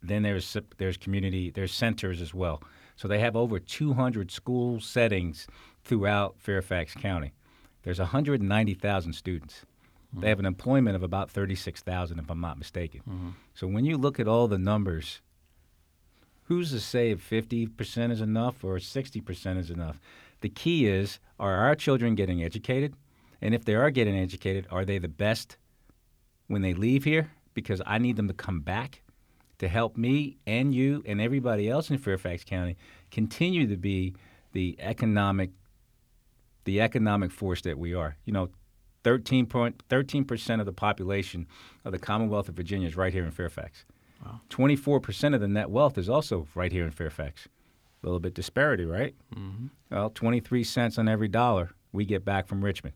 Then 0.01 0.23
there's 0.23 0.57
there's 0.77 0.97
community 0.97 1.49
there's 1.49 1.73
centers 1.73 2.21
as 2.21 2.33
well. 2.33 2.61
So 2.95 3.07
they 3.07 3.19
have 3.19 3.35
over 3.35 3.59
200 3.59 4.31
school 4.31 4.79
settings 4.79 5.47
throughout 5.83 6.35
Fairfax 6.39 6.93
County. 6.95 7.33
There's 7.87 7.99
190,000 7.99 9.13
students. 9.13 9.61
Mm-hmm. 10.11 10.19
They 10.19 10.27
have 10.27 10.39
an 10.39 10.45
employment 10.45 10.97
of 10.97 11.03
about 11.03 11.31
36,000, 11.31 12.19
if 12.19 12.29
I'm 12.29 12.41
not 12.41 12.57
mistaken. 12.57 12.99
Mm-hmm. 13.09 13.29
So 13.53 13.65
when 13.65 13.85
you 13.85 13.95
look 13.95 14.19
at 14.19 14.27
all 14.27 14.49
the 14.49 14.57
numbers, 14.57 15.21
who's 16.47 16.71
to 16.71 16.81
say 16.81 17.11
if 17.11 17.29
50% 17.29 18.11
is 18.11 18.19
enough 18.19 18.61
or 18.61 18.75
60% 18.75 19.57
is 19.57 19.71
enough? 19.71 20.01
The 20.41 20.49
key 20.49 20.85
is 20.85 21.19
are 21.39 21.55
our 21.55 21.75
children 21.75 22.15
getting 22.15 22.43
educated? 22.43 22.93
And 23.41 23.55
if 23.55 23.63
they 23.63 23.75
are 23.75 23.89
getting 23.89 24.17
educated, 24.17 24.67
are 24.69 24.83
they 24.83 24.97
the 24.97 25.07
best 25.07 25.55
when 26.47 26.63
they 26.63 26.73
leave 26.73 27.05
here? 27.05 27.31
Because 27.53 27.81
I 27.85 27.99
need 27.99 28.17
them 28.17 28.27
to 28.27 28.33
come 28.33 28.59
back 28.59 29.01
to 29.59 29.69
help 29.69 29.95
me 29.95 30.35
and 30.45 30.75
you 30.75 31.03
and 31.05 31.21
everybody 31.21 31.69
else 31.69 31.89
in 31.89 31.99
Fairfax 31.99 32.43
County 32.43 32.75
continue 33.11 33.65
to 33.65 33.77
be 33.77 34.13
the 34.51 34.75
economic 34.79 35.51
the 36.67 36.81
economic 36.81 37.31
force 37.31 37.61
that 37.61 37.79
we 37.79 37.93
are. 37.93 38.17
You 38.25 38.33
know, 38.33 38.49
13 39.03 39.45
percent 39.45 40.61
of 40.61 40.65
the 40.65 40.73
population 40.73 41.47
of 41.85 41.93
the 41.93 41.99
Commonwealth 41.99 42.49
of 42.49 42.55
Virginia 42.55 42.87
is 42.87 42.95
right 42.95 43.13
here 43.13 43.23
in 43.23 43.31
Fairfax. 43.31 43.85
Wow. 44.23 44.41
24% 44.49 45.33
of 45.33 45.41
the 45.41 45.47
net 45.47 45.69
wealth 45.69 45.97
is 45.97 46.09
also 46.09 46.47
right 46.55 46.71
here 46.71 46.83
in 46.83 46.91
Fairfax. 46.91 47.47
A 48.03 48.05
little 48.05 48.19
bit 48.19 48.33
disparity, 48.33 48.83
right? 48.85 49.15
Mm-hmm. 49.33 49.67
Well, 49.91 50.09
23 50.09 50.63
cents 50.63 50.97
on 50.97 51.07
every 51.07 51.27
dollar 51.27 51.71
we 51.91 52.03
get 52.03 52.25
back 52.25 52.47
from 52.47 52.63
Richmond. 52.63 52.95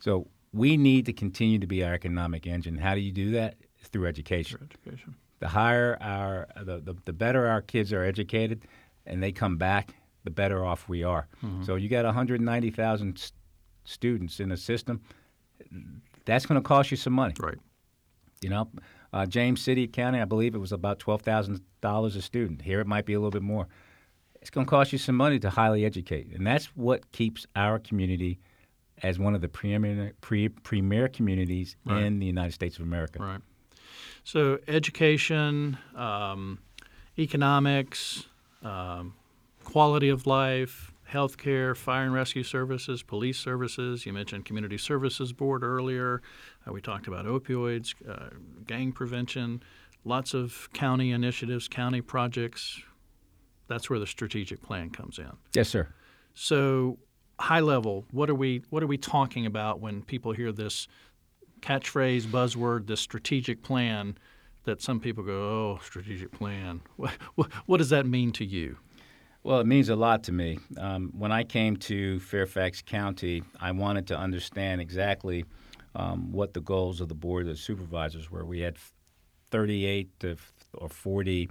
So 0.00 0.26
we 0.52 0.76
need 0.76 1.06
to 1.06 1.12
continue 1.12 1.58
to 1.58 1.66
be 1.66 1.82
our 1.82 1.94
economic 1.94 2.46
engine. 2.46 2.76
How 2.76 2.94
do 2.94 3.00
you 3.00 3.12
do 3.12 3.30
that? 3.32 3.56
through 3.88 4.06
education. 4.06 4.58
Through 4.58 4.92
education. 4.92 5.14
The 5.40 5.48
higher 5.48 5.98
our, 6.00 6.48
the, 6.56 6.80
the, 6.80 6.96
the, 7.04 7.12
better 7.12 7.46
our 7.46 7.60
kids 7.60 7.92
are 7.92 8.02
educated, 8.02 8.66
and 9.06 9.22
they 9.22 9.32
come 9.32 9.56
back, 9.56 9.94
the 10.24 10.30
better 10.30 10.64
off 10.64 10.88
we 10.88 11.02
are. 11.04 11.28
Mm-hmm. 11.44 11.64
So 11.64 11.76
you 11.76 11.88
got 11.88 12.04
190,000 12.04 13.18
st- 13.18 13.32
students 13.84 14.40
in 14.40 14.48
the 14.48 14.56
system. 14.56 15.00
That's 16.24 16.46
going 16.46 16.60
to 16.60 16.66
cost 16.66 16.90
you 16.90 16.96
some 16.96 17.12
money. 17.12 17.34
Right. 17.38 17.58
You 18.40 18.50
know, 18.50 18.68
uh, 19.12 19.26
James 19.26 19.60
City 19.62 19.86
County, 19.86 20.20
I 20.20 20.24
believe 20.24 20.54
it 20.54 20.58
was 20.58 20.72
about 20.72 20.98
twelve 20.98 21.22
thousand 21.22 21.60
dollars 21.80 22.16
a 22.16 22.22
student. 22.22 22.60
Here 22.62 22.80
it 22.80 22.86
might 22.86 23.06
be 23.06 23.12
a 23.14 23.18
little 23.18 23.30
bit 23.30 23.42
more. 23.42 23.66
it's 24.40 24.50
going 24.50 24.66
to 24.66 24.70
cost 24.70 24.92
you 24.92 24.98
some 24.98 25.14
money 25.16 25.38
to 25.38 25.48
highly 25.50 25.84
educate. 25.86 26.26
And 26.34 26.46
that's 26.46 26.66
what 26.76 27.10
keeps 27.12 27.46
our 27.56 27.78
community 27.78 28.38
as 29.02 29.18
one 29.18 29.34
of 29.34 29.40
the 29.40 29.48
premier, 29.48 30.12
pre, 30.20 30.48
premier 30.50 31.08
communities 31.08 31.76
Right. 31.86 32.02
in 32.02 32.18
the 32.18 32.26
United 32.26 32.52
States 32.52 32.76
of 32.76 32.82
America. 32.82 33.18
Right. 33.22 33.40
So 34.24 34.58
education, 34.68 35.78
um, 35.94 36.58
economics, 37.18 38.24
um, 38.62 39.14
quality 39.64 40.08
of 40.08 40.26
life, 40.26 40.92
healthcare, 41.10 41.76
fire 41.76 42.04
and 42.04 42.14
rescue 42.14 42.42
services, 42.42 43.02
police 43.02 43.38
services. 43.38 44.06
You 44.06 44.12
mentioned 44.12 44.44
community 44.44 44.78
services 44.78 45.32
board 45.32 45.62
earlier. 45.62 46.22
Uh, 46.66 46.72
we 46.72 46.80
talked 46.80 47.06
about 47.06 47.26
opioids, 47.26 47.94
uh, 48.08 48.30
gang 48.66 48.92
prevention, 48.92 49.62
lots 50.04 50.34
of 50.34 50.68
county 50.72 51.12
initiatives, 51.12 51.68
county 51.68 52.00
projects. 52.00 52.80
That's 53.68 53.88
where 53.88 53.98
the 53.98 54.06
strategic 54.06 54.62
plan 54.62 54.90
comes 54.90 55.18
in. 55.18 55.30
Yes, 55.54 55.68
sir. 55.68 55.88
So, 56.34 56.98
high 57.38 57.60
level, 57.60 58.04
what 58.10 58.28
are 58.28 58.34
we 58.34 58.62
what 58.70 58.82
are 58.82 58.86
we 58.86 58.98
talking 58.98 59.46
about 59.46 59.80
when 59.80 60.02
people 60.02 60.32
hear 60.32 60.52
this 60.52 60.88
catchphrase, 61.60 62.22
buzzword, 62.22 62.86
this 62.86 63.00
strategic 63.00 63.62
plan? 63.62 64.18
That 64.64 64.80
some 64.80 64.98
people 64.98 65.22
go, 65.22 65.32
oh, 65.32 65.80
strategic 65.82 66.32
plan. 66.32 66.80
What, 66.96 67.10
what, 67.34 67.52
what 67.66 67.76
does 67.76 67.90
that 67.90 68.06
mean 68.06 68.32
to 68.32 68.46
you? 68.46 68.78
Well, 69.44 69.60
it 69.60 69.66
means 69.66 69.90
a 69.90 69.96
lot 69.96 70.24
to 70.24 70.32
me. 70.32 70.58
Um, 70.78 71.12
when 71.16 71.30
I 71.30 71.44
came 71.44 71.76
to 71.76 72.18
Fairfax 72.20 72.80
County, 72.80 73.42
I 73.60 73.72
wanted 73.72 74.06
to 74.06 74.16
understand 74.18 74.80
exactly 74.80 75.44
um, 75.94 76.32
what 76.32 76.54
the 76.54 76.62
goals 76.62 77.02
of 77.02 77.08
the 77.10 77.14
Board 77.14 77.46
of 77.48 77.58
Supervisors 77.58 78.30
were. 78.30 78.46
We 78.46 78.60
had 78.60 78.78
38 79.50 80.18
to 80.20 80.30
f- 80.32 80.52
or 80.72 80.88
40 80.88 81.50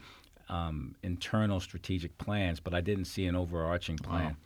um, 0.49 0.95
internal 1.03 1.59
strategic 1.59 2.17
plans, 2.17 2.59
but 2.59 2.73
I 2.73 2.81
didn't 2.81 3.05
see 3.05 3.27
an 3.27 3.35
overarching 3.35 3.97
plan. 3.97 4.37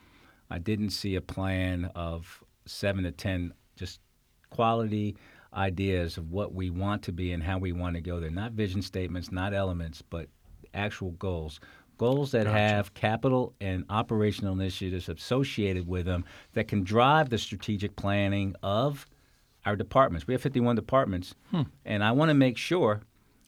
I 0.49 0.59
didn't 0.59 0.89
see 0.89 1.15
a 1.15 1.21
plan 1.21 1.89
of 1.95 2.43
seven 2.65 3.05
to 3.05 3.11
10 3.13 3.53
just 3.77 4.01
quality 4.49 5.15
ideas 5.53 6.17
of 6.17 6.31
what 6.31 6.53
we 6.53 6.69
want 6.69 7.01
to 7.03 7.13
be 7.13 7.31
and 7.31 7.41
how 7.41 7.57
we 7.57 7.71
want 7.71 7.95
to 7.95 8.01
go 8.01 8.19
there. 8.19 8.29
Not 8.29 8.51
vision 8.51 8.81
statements, 8.81 9.31
not 9.31 9.53
elements, 9.53 10.01
but 10.01 10.27
actual 10.73 11.11
goals. 11.11 11.61
Goals 11.97 12.31
that 12.31 12.45
Gotcha. 12.45 12.57
have 12.57 12.93
capital 12.93 13.53
and 13.59 13.83
operational 13.89 14.53
initiatives 14.53 15.09
associated 15.09 15.87
with 15.87 16.05
them 16.05 16.25
that 16.53 16.67
can 16.67 16.83
drive 16.83 17.29
the 17.29 17.37
strategic 17.37 17.95
planning 17.95 18.55
of 18.61 19.07
our 19.65 19.75
departments. 19.75 20.27
We 20.27 20.33
have 20.33 20.41
51 20.41 20.75
departments, 20.75 21.35
hmm. 21.51 21.63
and 21.85 22.03
I 22.03 22.11
want 22.11 22.29
to 22.29 22.35
make 22.35 22.57
sure 22.57 23.01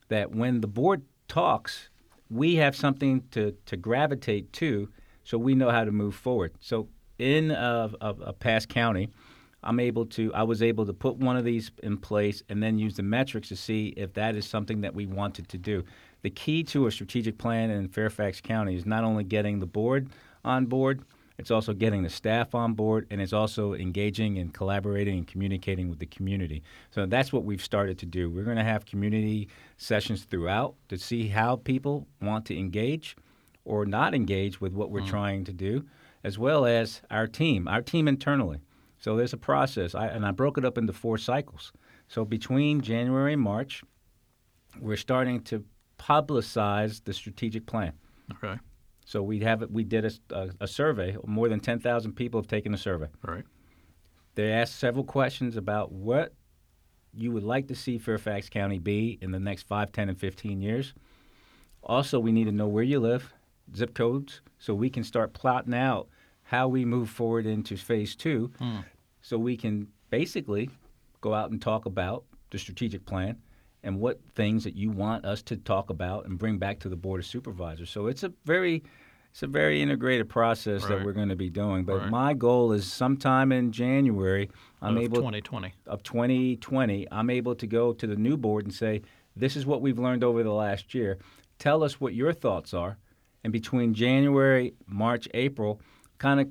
that 0.09 0.31
when 0.31 0.62
the 0.62 0.67
board 0.67 1.03
talks, 1.27 1.89
we 2.29 2.55
have 2.55 2.75
something 2.75 3.23
to, 3.31 3.55
to 3.65 3.77
gravitate 3.77 4.51
to 4.53 4.89
so 5.23 5.38
we 5.38 5.55
know 5.55 5.69
how 5.69 5.85
to 5.85 5.91
move 5.91 6.15
forward. 6.15 6.53
So 6.59 6.89
in 7.17 7.51
a, 7.51 7.91
a, 8.01 8.09
a 8.09 8.33
past 8.33 8.69
county, 8.69 9.09
I'm 9.63 9.80
able 9.80 10.06
to 10.08 10.34
I 10.34 10.43
was 10.43 10.62
able 10.62 10.86
to 10.86 10.93
put 10.93 11.17
one 11.17 11.38
of 11.38 11.43
these 11.45 11.72
in 11.84 11.98
place 11.98 12.43
and 12.50 12.62
then 12.63 12.78
use 12.78 12.95
the 12.95 13.04
metrics 13.04 13.50
to 13.50 13.56
see 13.56 13.89
if 13.98 14.13
that 14.13 14.36
is 14.36 14.48
something 14.48 14.82
that 14.82 14.93
we 14.93 15.06
wanted 15.06 15.50
to 15.50 15.58
do. 15.58 15.84
The 16.22 16.30
key 16.30 16.63
to 16.63 16.88
a 16.88 16.91
strategic 16.91 17.38
plan 17.38 17.69
in 17.69 17.88
Fairfax 17.88 18.41
County 18.41 18.76
is 18.76 18.86
not 18.86 19.04
only 19.04 19.24
getting 19.24 19.60
the 19.60 19.65
board 19.65 20.10
on 20.43 20.65
board, 20.65 21.04
it's 21.38 21.52
also 21.52 21.74
getting 21.74 22.04
the 22.04 22.10
staff 22.10 22.54
on 22.54 22.74
board 22.74 23.08
and 23.10 23.22
it's 23.22 23.32
also 23.34 23.74
engaging 23.74 24.38
and 24.38 24.54
collaborating 24.54 25.19
and 25.19 25.28
communicating 25.28 25.89
with 25.89 26.00
the 26.00 26.06
community. 26.06 26.63
So 26.91 27.06
that's 27.06 27.32
what 27.32 27.45
we've 27.45 27.63
started 27.63 27.98
to 28.00 28.06
do. 28.06 28.30
We're 28.30 28.43
going 28.43 28.58
to 28.58 28.63
have 28.63 28.86
community 28.86 29.48
sessions 29.78 30.24
throughout 30.24 30.76
to 30.89 30.98
see 30.98 31.30
how 31.30 31.56
people 31.58 32.08
want 32.22 32.45
to 32.48 32.58
engage 32.58 33.15
or 33.63 33.86
not 33.86 34.13
engage 34.13 34.60
with 34.60 34.74
what 34.74 34.89
we're 34.89 35.02
mm. 35.02 35.08
trying 35.08 35.45
to 35.45 35.54
do, 35.54 35.86
as 36.24 36.38
well 36.38 36.65
as 36.65 37.02
our 37.10 37.28
team, 37.28 37.67
our 37.67 37.82
team 37.82 38.08
internally. 38.08 38.60
So 38.99 39.15
there's 39.15 39.33
a 39.33 39.38
process, 39.38 39.95
I, 39.95 40.07
and 40.07 40.25
I 40.25 40.31
broke 40.31 40.57
it 40.57 40.65
up 40.65 40.77
into 40.77 40.93
four 40.93 41.17
cycles. 41.17 41.71
So 42.07 42.25
between 42.25 42.81
January 42.81 43.33
and 43.33 43.41
March, 43.41 43.81
we're 44.79 44.97
starting 44.97 45.41
to 45.43 45.63
publicize 45.97 47.03
the 47.03 47.13
strategic 47.13 47.65
plan. 47.65 47.93
Okay. 48.31 48.59
So 49.05 49.23
we 49.23 49.39
have. 49.39 49.63
We 49.71 49.83
did 49.83 50.05
a, 50.05 50.12
a, 50.35 50.49
a 50.62 50.67
survey. 50.67 51.17
More 51.25 51.49
than 51.49 51.59
ten 51.59 51.79
thousand 51.79 52.13
people 52.13 52.39
have 52.39 52.47
taken 52.47 52.71
the 52.71 52.77
survey. 52.77 53.07
All 53.27 53.33
right. 53.33 53.45
They 54.35 54.51
asked 54.51 54.75
several 54.75 55.03
questions 55.03 55.57
about 55.57 55.91
what 55.91 56.33
you 57.13 57.31
would 57.31 57.43
like 57.43 57.67
to 57.67 57.75
see 57.75 57.97
Fairfax 57.97 58.49
County 58.49 58.79
be 58.79 59.17
in 59.21 59.31
the 59.31 59.39
next 59.39 59.63
5, 59.63 59.91
10, 59.91 60.09
and 60.09 60.17
15 60.17 60.62
years. 60.62 60.93
Also, 61.83 62.19
we 62.19 62.31
need 62.31 62.45
to 62.45 62.51
know 62.51 62.67
where 62.67 62.83
you 62.83 62.99
live, 62.99 63.33
zip 63.75 63.93
codes, 63.93 64.41
so 64.59 64.73
we 64.73 64.89
can 64.89 65.03
start 65.03 65.33
plotting 65.33 65.73
out 65.73 66.07
how 66.49 66.67
we 66.67 66.83
move 66.83 67.12
forward 67.12 67.45
into 67.45 67.77
phase 67.77 68.15
two. 68.15 68.51
Hmm. 68.57 68.79
So 69.21 69.38
we 69.38 69.55
can 69.55 69.88
basically 70.09 70.71
go 71.21 71.31
out 71.35 71.51
and 71.51 71.62
talk 71.62 71.85
about 71.85 72.23
the 72.49 72.57
strategic 72.57 73.05
plan 73.05 73.38
and 73.83 73.99
what 73.99 74.19
things 74.33 74.63
that 74.63 74.75
you 74.75 74.89
want 74.89 75.25
us 75.25 75.43
to 75.43 75.57
talk 75.57 75.91
about 75.91 76.25
and 76.25 76.39
bring 76.39 76.57
back 76.57 76.79
to 76.79 76.89
the 76.89 76.95
board 76.95 77.19
of 77.19 77.27
supervisors. 77.27 77.91
So 77.91 78.07
it's 78.07 78.23
a 78.23 78.33
very 78.45 78.81
it's 79.31 79.43
a 79.43 79.47
very 79.47 79.79
integrated 79.79 80.27
process 80.27 80.81
Right. 80.81 80.89
that 80.97 81.05
we're 81.05 81.13
going 81.13 81.29
to 81.29 81.35
be 81.35 81.51
doing. 81.51 81.85
But 81.85 81.97
Right. 81.99 82.09
my 82.09 82.33
goal 82.33 82.71
is 82.71 82.91
sometime 82.91 83.51
in 83.51 83.71
January, 83.71 84.49
I'm 84.81 84.97
of 84.97 85.03
able 85.03 85.17
2020. 85.17 85.71
of 85.85 86.01
2020, 86.01 87.05
I'm 87.12 87.29
able 87.29 87.53
to 87.53 87.67
go 87.67 87.93
to 87.93 88.07
the 88.07 88.15
new 88.15 88.38
board 88.38 88.65
and 88.65 88.73
say, 88.73 89.03
this 89.35 89.55
is 89.55 89.67
what 89.67 89.81
we've 89.83 89.99
learned 89.99 90.23
over 90.23 90.41
the 90.41 90.51
last 90.51 90.95
year. 90.95 91.19
Tell 91.59 91.83
us 91.83 92.01
what 92.01 92.15
your 92.15 92.33
thoughts 92.33 92.73
are. 92.73 92.97
And 93.43 93.53
between 93.53 93.93
January, 93.93 94.73
March, 94.88 95.27
April, 95.35 95.79
kind 96.19 96.39
of 96.39 96.47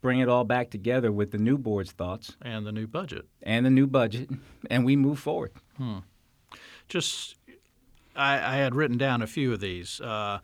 bring 0.00 0.20
it 0.20 0.28
all 0.28 0.44
back 0.44 0.70
together 0.70 1.10
with 1.10 1.32
the 1.32 1.38
new 1.38 1.58
board's 1.58 1.90
thoughts 1.90 2.36
And 2.42 2.64
the 2.66 2.70
new 2.72 2.86
budget. 2.86 3.26
and 3.42 3.66
the 3.66 3.70
new 3.70 3.86
budget, 3.88 4.30
and 4.70 4.84
we 4.84 4.94
move 4.94 5.18
forward. 5.18 5.50
just 6.88 7.34
I, 8.14 8.34
I 8.34 8.56
had 8.56 8.74
written 8.74 8.96
down 8.98 9.22
a 9.22 9.26
few 9.26 9.52
of 9.52 9.60
these. 9.60 10.00
Uh, 10.00 10.38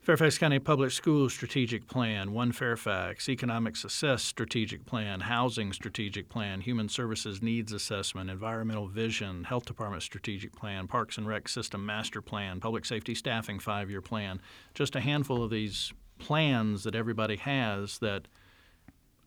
Fairfax 0.00 0.38
County 0.38 0.60
Public 0.60 0.92
Schools 0.92 1.32
Strategic 1.32 1.88
Plan, 1.88 2.32
One 2.32 2.52
Fairfax, 2.52 3.28
Economic 3.28 3.74
Success 3.74 4.22
Strategic 4.22 4.86
Plan, 4.86 5.18
Housing 5.22 5.72
Strategic 5.72 6.28
Plan, 6.28 6.60
Human 6.60 6.88
Services 6.88 7.42
Needs 7.42 7.72
Assessment, 7.72 8.30
Environmental 8.30 8.86
Vision, 8.86 9.42
Health 9.44 9.64
Department 9.64 10.04
Strategic 10.04 10.54
Plan, 10.54 10.86
Parks 10.86 11.18
and 11.18 11.26
Rec 11.26 11.48
System 11.48 11.84
Master 11.84 12.22
Plan, 12.22 12.60
Public 12.60 12.84
Safety 12.84 13.16
Staffing 13.16 13.58
Five 13.58 13.90
Year 13.90 14.00
Plan. 14.00 14.40
Just 14.74 14.94
a 14.94 15.00
handful 15.00 15.42
of 15.42 15.50
these 15.50 15.92
plans 16.18 16.84
that 16.84 16.94
everybody 16.94 17.36
has 17.36 17.98
that 17.98 18.28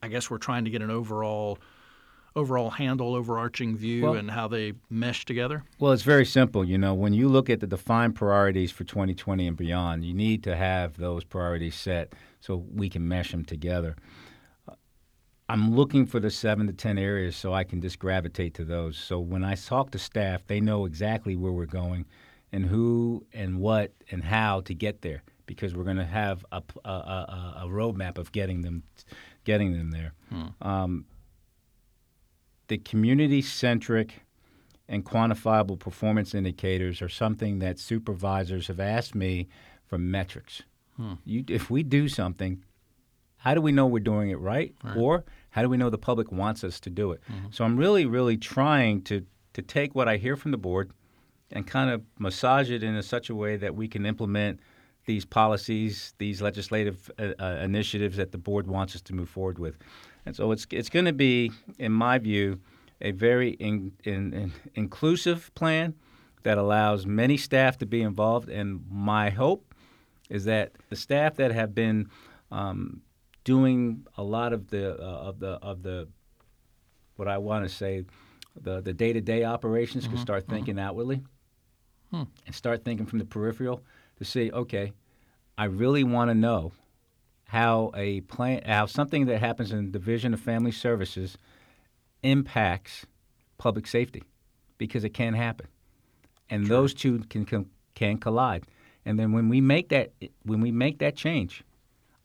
I 0.02 0.08
guess 0.08 0.30
we're 0.30 0.38
trying 0.38 0.66
to 0.66 0.72
get 0.72 0.82
an 0.82 0.92
overall 0.92 1.60
overall 2.36 2.70
handle, 2.70 3.16
overarching 3.16 3.76
view, 3.76 4.04
Well- 4.04 4.14
and 4.14 4.30
how 4.32 4.48
they 4.48 4.74
mesh 4.90 5.26
together. 5.26 5.64
Well, 5.80 5.92
it's 5.92 6.04
very 6.04 6.26
simple. 6.26 6.64
You 6.64 6.78
know, 6.78 6.94
when 6.94 7.14
you 7.14 7.28
look 7.28 7.50
at 7.50 7.60
the 7.60 7.68
defined 7.68 8.16
priorities 8.16 8.72
for 8.72 8.84
2020 8.84 9.48
and 9.48 9.58
beyond, 9.58 10.06
you 10.06 10.14
need 10.14 10.44
to 10.44 10.56
have 10.56 10.98
those 10.98 11.24
priorities 11.24 11.76
set 11.76 12.14
so 12.40 12.56
we 12.72 12.88
can 12.88 13.08
mesh 13.08 13.32
them 13.32 13.44
together. 13.44 13.96
Uh, 14.68 14.74
I'm 15.50 15.76
looking 15.76 16.06
for 16.06 16.20
the 16.20 16.30
seven 16.30 16.68
to 16.68 16.74
10 16.74 16.98
areas 17.00 17.36
so 17.36 17.52
I 17.54 17.64
can 17.64 17.82
just 17.82 17.98
gravitate 17.98 18.54
to 18.56 18.64
those. 18.64 18.96
So 18.98 19.20
when 19.20 19.44
I 19.44 19.56
talk 19.56 19.92
to 19.92 20.00
staff, 20.00 20.46
they 20.46 20.62
know 20.62 20.86
exactly 20.86 21.36
where 21.36 21.52
we're 21.52 21.66
going 21.66 22.06
and 22.52 22.68
who 22.68 23.26
and 23.34 23.60
what 23.60 23.92
and 24.12 24.24
how 24.24 24.62
to 24.62 24.74
get 24.74 25.02
there 25.02 25.24
because 25.50 25.74
we're 25.76 25.84
going 25.84 25.98
to 25.98 26.06
have 26.06 26.46
a 26.52 26.62
a 26.86 27.66
roadmap 27.66 28.20
of 28.20 28.32
getting 28.32 28.62
them, 28.62 28.84
getting 29.46 29.74
them 29.74 29.90
there. 29.90 30.14
Hmm. 30.30 30.48
Um, 30.62 31.06
the 32.68 32.78
community 32.78 33.42
centric 33.42 34.22
and 34.88 35.04
quantifiable 35.04 35.80
performance 35.80 36.36
indicators 36.36 37.02
are 37.02 37.10
something 37.10 37.58
that 37.60 37.80
supervisors 37.80 38.68
have 38.68 38.80
asked 38.80 39.16
me 39.16 39.48
for 39.88 39.98
metrics. 39.98 40.62
Hmm. 40.98 41.14
You, 41.26 41.44
if 41.48 41.72
we 41.72 41.82
do 41.82 42.08
something, 42.08 42.64
how 43.38 43.56
do 43.56 43.62
we 43.62 43.72
know 43.72 43.88
we're 43.88 44.04
doing 44.04 44.30
it 44.30 44.40
right, 44.40 44.76
or 44.96 45.26
how 45.50 45.64
do 45.64 45.70
we 45.70 45.78
know 45.78 45.90
the 45.90 45.98
public 45.98 46.32
wants 46.32 46.64
us 46.64 46.80
to 46.82 46.92
do 46.92 47.12
it? 47.12 47.22
Mm-hmm. 47.24 47.48
So 47.50 47.66
I'm 47.66 47.76
really, 47.76 48.06
really 48.06 48.38
trying 48.38 49.02
to 49.06 49.26
to 49.54 49.64
take 49.64 49.96
what 49.96 50.08
I 50.08 50.18
hear 50.18 50.36
from 50.36 50.52
the 50.52 50.58
board 50.60 50.92
and 51.52 51.66
kind 51.66 51.90
of 51.90 52.04
massage 52.20 52.70
it 52.70 52.84
in 52.84 52.96
a, 52.96 53.02
such 53.02 53.32
a 53.32 53.36
way 53.36 53.58
that 53.58 53.74
we 53.74 53.88
can 53.88 54.06
implement 54.06 54.60
these 55.10 55.26
policies, 55.26 56.14
these 56.20 56.40
legislative 56.40 57.10
uh, 57.18 57.32
uh, 57.40 57.58
initiatives 57.64 58.16
that 58.18 58.32
the 58.32 58.38
board 58.38 58.68
wants 58.68 58.96
us 58.96 59.02
to 59.02 59.12
move 59.12 59.28
forward 59.28 59.58
with. 59.58 59.76
And 60.24 60.36
so 60.36 60.52
it's 60.52 60.68
it's 60.70 60.88
going 60.88 61.06
to 61.06 61.14
be, 61.14 61.52
in 61.80 61.92
my 61.92 62.20
view, 62.20 62.60
a 63.02 63.10
very 63.10 63.50
in, 63.54 63.92
in, 64.04 64.34
in 64.34 64.52
inclusive 64.76 65.52
plan 65.56 65.96
that 66.44 66.60
allows 66.60 67.08
many 67.08 67.38
staff 67.38 67.80
to 67.80 67.88
be 67.88 68.04
involved. 68.04 68.50
And 68.50 68.86
my 68.88 69.32
hope 69.32 69.74
is 70.30 70.46
that 70.46 70.74
the 70.90 70.96
staff 70.96 71.38
that 71.38 71.52
have 71.52 71.74
been 71.74 72.08
um, 72.52 73.02
doing 73.44 74.06
a 74.16 74.22
lot 74.22 74.54
of 74.54 74.68
the 74.68 74.94
uh, 74.94 75.30
of 75.30 75.40
the 75.40 75.54
of 75.54 75.82
the 75.82 76.08
what 77.16 77.28
I 77.28 77.40
want 77.40 77.68
to 77.68 77.74
say 77.74 78.06
the 78.62 78.80
the 78.80 78.94
day 78.94 79.12
to 79.14 79.22
day 79.22 79.44
operations 79.44 80.08
can 80.08 80.18
start 80.18 80.48
thinking 80.48 80.78
outwardly 80.78 81.24
and 82.46 82.54
start 82.54 82.84
thinking 82.86 83.08
from 83.08 83.18
the 83.18 83.26
peripheral 83.26 83.82
to 84.20 84.26
say, 84.26 84.52
okay, 84.52 84.94
I 85.58 85.66
really 85.66 86.04
want 86.04 86.30
to 86.30 86.36
know 86.36 86.72
how 87.46 87.92
a 87.96 88.22
plan, 88.22 88.62
how 88.66 88.86
something 88.86 89.26
that 89.26 89.40
happens 89.40 89.72
in 89.72 89.86
the 89.86 89.92
Division 89.92 90.34
of 90.34 90.40
Family 90.40 90.72
Services 90.72 91.38
impacts 92.22 93.06
public 93.58 93.88
safety, 93.88 94.24
because 94.78 95.04
it 95.04 95.14
can 95.14 95.34
happen, 95.34 95.68
and 96.50 96.68
those 96.68 96.94
two 96.94 97.20
can, 97.30 97.46
can 97.46 97.66
can 97.96 98.18
collide. 98.18 98.64
And 99.06 99.18
then 99.18 99.32
when 99.32 99.50
we 99.50 99.62
make 99.62 99.90
that 99.90 100.12
when 100.44 100.62
we 100.62 100.72
make 100.72 101.00
that 101.00 101.16
change, 101.16 101.64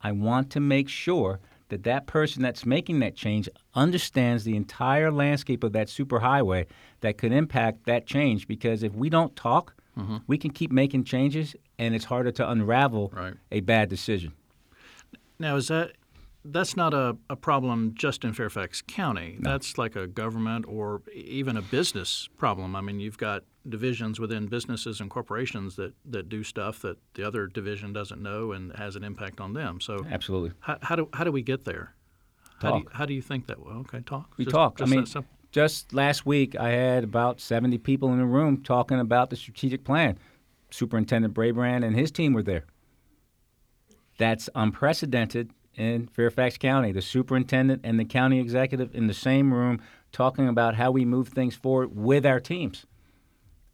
I 0.02 0.12
want 0.12 0.50
to 0.50 0.60
make 0.60 0.88
sure 0.88 1.40
that 1.68 1.84
that 1.84 2.06
person 2.06 2.42
that's 2.42 2.66
making 2.66 3.00
that 3.00 3.16
change 3.16 3.48
understands 3.74 4.44
the 4.44 4.54
entire 4.54 5.10
landscape 5.10 5.64
of 5.64 5.72
that 5.72 5.88
superhighway 5.88 6.66
that 7.00 7.16
could 7.16 7.32
impact 7.32 7.86
that 7.86 8.06
change. 8.06 8.46
Because 8.46 8.82
if 8.82 8.94
we 8.94 9.08
don't 9.08 9.34
talk, 9.34 9.74
Mm-hmm. 9.98 10.16
we 10.26 10.38
can 10.38 10.50
keep 10.50 10.72
making 10.72 11.04
changes, 11.04 11.54
and 11.78 11.94
it's 11.94 12.06
harder 12.06 12.32
to 12.32 12.50
unravel 12.50 13.12
Right. 13.14 13.34
a 13.52 13.60
bad 13.60 13.88
decision. 13.88 14.32
Now, 15.38 15.56
is 15.56 15.68
that 15.68 15.92
that's 16.44 16.76
not 16.76 16.92
a, 16.92 17.16
a 17.30 17.36
problem 17.36 17.94
just 17.96 18.24
in 18.24 18.32
Fairfax 18.32 18.82
County? 18.86 19.36
That's 19.40 19.78
like 19.78 19.96
a 19.96 20.06
government 20.06 20.66
or 20.68 21.02
even 21.14 21.56
a 21.56 21.62
business 21.62 22.28
problem. 22.36 22.76
I 22.76 22.80
mean, 22.80 23.00
you've 23.00 23.18
got 23.18 23.44
divisions 23.68 24.20
within 24.20 24.46
businesses 24.46 25.00
and 25.00 25.08
corporations 25.08 25.76
that, 25.76 25.94
that 26.04 26.28
do 26.28 26.44
stuff 26.44 26.80
that 26.82 26.98
the 27.14 27.22
other 27.26 27.46
division 27.46 27.92
doesn't 27.92 28.20
know 28.22 28.52
and 28.52 28.74
has 28.76 28.94
an 28.96 29.04
impact 29.04 29.40
on 29.40 29.54
them. 29.54 29.80
So, 29.80 30.04
Absolutely. 30.10 30.52
how, 30.60 30.76
how 30.82 30.96
do 30.96 31.08
how 31.14 31.24
do 31.24 31.32
we 31.32 31.40
get 31.42 31.64
there? 31.64 31.94
How 32.60 32.72
do 32.72 32.78
you, 32.78 32.88
how 32.92 33.04
do 33.06 33.14
you 33.14 33.22
think 33.22 33.46
that? 33.46 33.64
Well, 33.64 33.76
okay, 33.78 34.00
talk. 34.00 34.32
We 34.36 34.44
Just- 34.44 34.54
talk. 34.54 34.78
just 34.78 34.92
I 34.92 34.96
mean, 34.96 35.06
simple. 35.06 35.30
Just 35.54 35.94
last 35.94 36.26
week, 36.26 36.56
I 36.56 36.70
had 36.70 37.04
about 37.04 37.40
70 37.40 37.78
people 37.78 38.12
in 38.12 38.18
the 38.18 38.24
room 38.24 38.60
talking 38.60 38.98
about 38.98 39.30
the 39.30 39.36
strategic 39.36 39.84
plan. 39.84 40.18
Superintendent 40.72 41.32
Brabrand 41.32 41.84
and 41.84 41.94
his 41.94 42.10
team 42.10 42.32
were 42.32 42.42
there. 42.42 42.64
That's 44.18 44.50
unprecedented 44.56 45.52
in 45.76 46.08
Fairfax 46.08 46.58
County. 46.58 46.90
The 46.90 47.00
superintendent 47.00 47.82
and 47.84 48.00
the 48.00 48.04
county 48.04 48.40
executive 48.40 48.92
in 48.96 49.06
the 49.06 49.14
same 49.14 49.54
room 49.54 49.80
talking 50.10 50.48
about 50.48 50.74
how 50.74 50.90
we 50.90 51.04
move 51.04 51.28
things 51.28 51.54
forward 51.54 51.94
with 51.94 52.26
our 52.26 52.40
teams. 52.40 52.84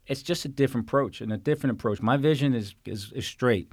It's 0.05 0.21
just 0.21 0.45
a 0.45 0.49
different 0.49 0.85
approach 0.85 1.19
and 1.19 1.33
a 1.33 1.37
different 1.37 1.77
approach. 1.77 1.99
My 1.99 2.15
vision 2.15 2.53
is, 2.53 2.75
is, 2.85 3.11
is 3.15 3.25
straight. 3.25 3.71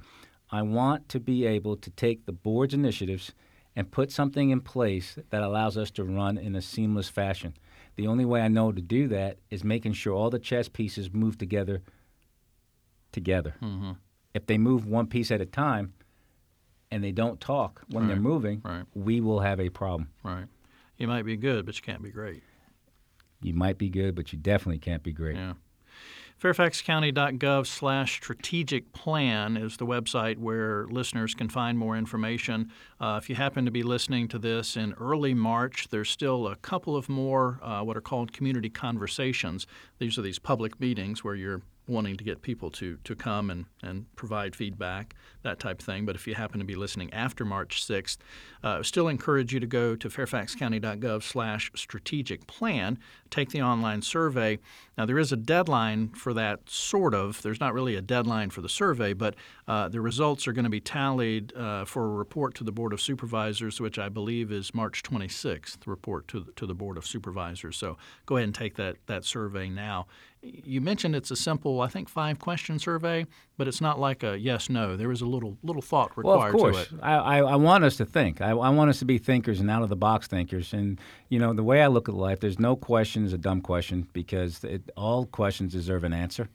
I 0.49 0.63
want 0.63 1.09
to 1.09 1.19
be 1.19 1.45
able 1.45 1.77
to 1.77 1.91
take 1.91 2.25
the 2.25 2.31
board's 2.31 2.73
initiatives 2.73 3.33
and 3.75 3.91
put 3.91 4.11
something 4.11 4.49
in 4.49 4.61
place 4.61 5.19
that 5.29 5.43
allows 5.43 5.77
us 5.77 5.91
to 5.91 6.03
run 6.03 6.39
in 6.39 6.55
a 6.55 6.61
seamless 6.63 7.07
fashion. 7.07 7.53
The 7.99 8.07
only 8.07 8.23
way 8.23 8.39
I 8.39 8.47
know 8.47 8.71
to 8.71 8.81
do 8.81 9.09
that 9.09 9.39
is 9.49 9.65
making 9.65 9.91
sure 9.91 10.13
all 10.13 10.29
the 10.29 10.39
chess 10.39 10.69
pieces 10.69 11.11
move 11.11 11.37
together 11.37 11.81
together. 13.11 13.55
Mm-hmm. 13.61 13.91
If 14.33 14.45
they 14.45 14.57
move 14.57 14.85
one 14.85 15.07
piece 15.07 15.31
at 15.31 15.41
a 15.41 15.45
time 15.45 15.91
and 16.91 17.03
they 17.03 17.11
don't 17.11 17.41
talk 17.41 17.81
when 17.89 18.07
they're 18.07 18.15
moving, 18.15 18.61
right. 18.63 18.85
we 18.95 19.19
will 19.19 19.41
have 19.41 19.59
a 19.59 19.67
problem. 19.67 20.11
Right. 20.23 20.45
You 20.97 21.09
might 21.09 21.25
be 21.25 21.35
good, 21.35 21.65
but 21.65 21.75
you 21.75 21.81
can't 21.81 22.01
be 22.01 22.09
great. 22.09 22.41
You 23.41 23.53
might 23.53 23.77
be 23.77 23.89
good, 23.89 24.15
but 24.15 24.31
you 24.31 24.39
definitely 24.39 24.79
can't 24.79 25.03
be 25.03 25.11
great. 25.11 25.35
Yeah. 25.35 25.55
fairfaxcounty.gov 26.41 27.67
slash 27.67 28.13
strategic 28.13 28.93
plan 28.93 29.57
is 29.57 29.75
the 29.75 29.85
website 29.85 30.37
where 30.37 30.85
listeners 30.85 31.35
can 31.35 31.49
find 31.49 31.77
more 31.77 31.97
information. 31.97 32.71
Uh, 32.99 33.19
if 33.21 33.29
you 33.29 33.35
happen 33.35 33.65
to 33.65 33.71
be 33.71 33.83
listening 33.83 34.27
to 34.29 34.39
this 34.39 34.77
in 34.77 34.93
early 34.93 35.33
March, 35.33 35.89
there's 35.89 36.09
still 36.09 36.47
a 36.47 36.55
couple 36.57 36.95
of 36.95 37.09
more 37.09 37.59
uh, 37.61 37.81
what 37.81 37.97
are 37.97 38.01
called 38.01 38.31
community 38.31 38.69
conversations. 38.69 39.67
These 39.97 40.17
are 40.17 40.21
these 40.21 40.39
public 40.39 40.79
meetings 40.79 41.25
where 41.25 41.35
you're 41.35 41.61
wanting 41.89 42.15
to 42.17 42.23
get 42.23 42.41
people 42.41 42.69
to, 42.71 42.97
to 43.03 43.15
come 43.15 43.49
and, 43.49 43.65
and 43.81 44.05
provide 44.15 44.55
feedback, 44.55 45.15
that 45.43 45.59
type 45.59 45.79
of 45.79 45.85
thing. 45.85 46.05
But 46.05 46.15
if 46.15 46.27
you 46.27 46.35
happen 46.35 46.59
to 46.59 46.65
be 46.65 46.75
listening 46.75 47.11
after 47.13 47.43
March 47.43 47.85
6th, 47.85 48.17
uh, 48.63 48.83
still 48.83 49.07
encourage 49.07 49.53
you 49.53 49.59
to 49.59 49.67
go 49.67 49.95
to 49.95 50.09
fairfaxcounty.gov 50.09 51.23
slash 51.23 51.71
strategic 51.75 52.47
plan, 52.47 52.99
take 53.29 53.49
the 53.49 53.61
online 53.61 54.01
survey. 54.01 54.59
Now, 54.97 55.05
there 55.05 55.19
is 55.19 55.31
a 55.31 55.37
deadline 55.37 56.09
for 56.09 56.33
that, 56.33 56.69
sort 56.69 57.13
of. 57.13 57.41
There's 57.41 57.59
not 57.59 57.73
really 57.73 57.95
a 57.95 58.01
deadline 58.01 58.49
for 58.49 58.61
the 58.61 58.69
survey, 58.69 59.13
but 59.13 59.35
uh, 59.67 59.87
the 59.89 60.01
results 60.01 60.47
are 60.47 60.53
going 60.53 60.65
to 60.65 60.69
be 60.69 60.81
tallied 60.81 61.55
uh, 61.55 61.85
for 61.85 62.03
a 62.05 62.09
report 62.09 62.55
to 62.55 62.63
the 62.63 62.71
Board 62.71 62.93
of 62.93 63.01
Supervisors, 63.01 63.79
which 63.79 63.97
I 63.97 64.09
believe 64.09 64.51
is 64.51 64.73
March 64.73 65.03
26th, 65.03 65.77
report 65.85 66.27
to, 66.29 66.41
the- 66.41 66.51
to 66.53 66.65
the 66.65 66.75
Board 66.75 66.97
of 66.97 67.05
Supervisors. 67.07 67.77
So 67.77 67.97
go 68.25 68.37
ahead 68.37 68.45
and 68.45 68.55
take 68.55 68.75
that, 68.75 68.97
that 69.07 69.23
survey 69.23 69.69
now. 69.69 70.07
You 70.41 70.79
mentioned 70.79 71.17
it's 71.17 71.31
a 71.31 71.35
simple, 71.35 71.81
I 71.81 71.87
think, 71.87 72.07
five 72.07 72.39
question 72.39 72.79
survey, 72.79 73.25
but 73.57 73.67
it's 73.67 73.81
not 73.81 73.99
like 73.99 74.23
a 74.23 74.39
yes 74.39 74.69
no. 74.69 74.95
There 74.95 75.11
is 75.11 75.19
a 75.21 75.25
little 75.25 75.57
little 75.63 75.81
thought 75.81 76.15
required 76.17 76.53
Well, 76.53 76.65
of 76.65 76.73
course. 76.73 76.87
to 76.87 76.95
it. 76.95 76.99
I, 77.03 77.13
I, 77.15 77.37
I 77.39 77.55
want 77.57 77.83
us 77.83 77.97
to 77.97 78.05
think. 78.05 78.39
I, 78.39 78.51
I 78.51 78.69
want 78.69 78.89
us 78.89 78.99
to 78.99 79.05
be 79.05 79.17
thinkers 79.17 79.59
and 79.59 79.69
out 79.69 79.83
of 79.83 79.89
the 79.89 79.97
box 79.97 80.27
thinkers. 80.27 80.71
And, 80.71 80.97
you 81.27 81.39
know, 81.39 81.51
the 81.53 81.63
way 81.63 81.81
I 81.81 81.87
look 81.87 82.07
at 82.07 82.15
life, 82.15 82.39
there's 82.39 82.57
no 82.59 82.77
question 82.77 83.25
is 83.25 83.33
a 83.33 83.37
dumb 83.37 83.59
question 83.61 84.07
because 84.13 84.63
it, 84.63 84.89
all 84.95 85.25
questions 85.25 85.73
deserve 85.73 86.05
an 86.05 86.13
answer. 86.13 86.47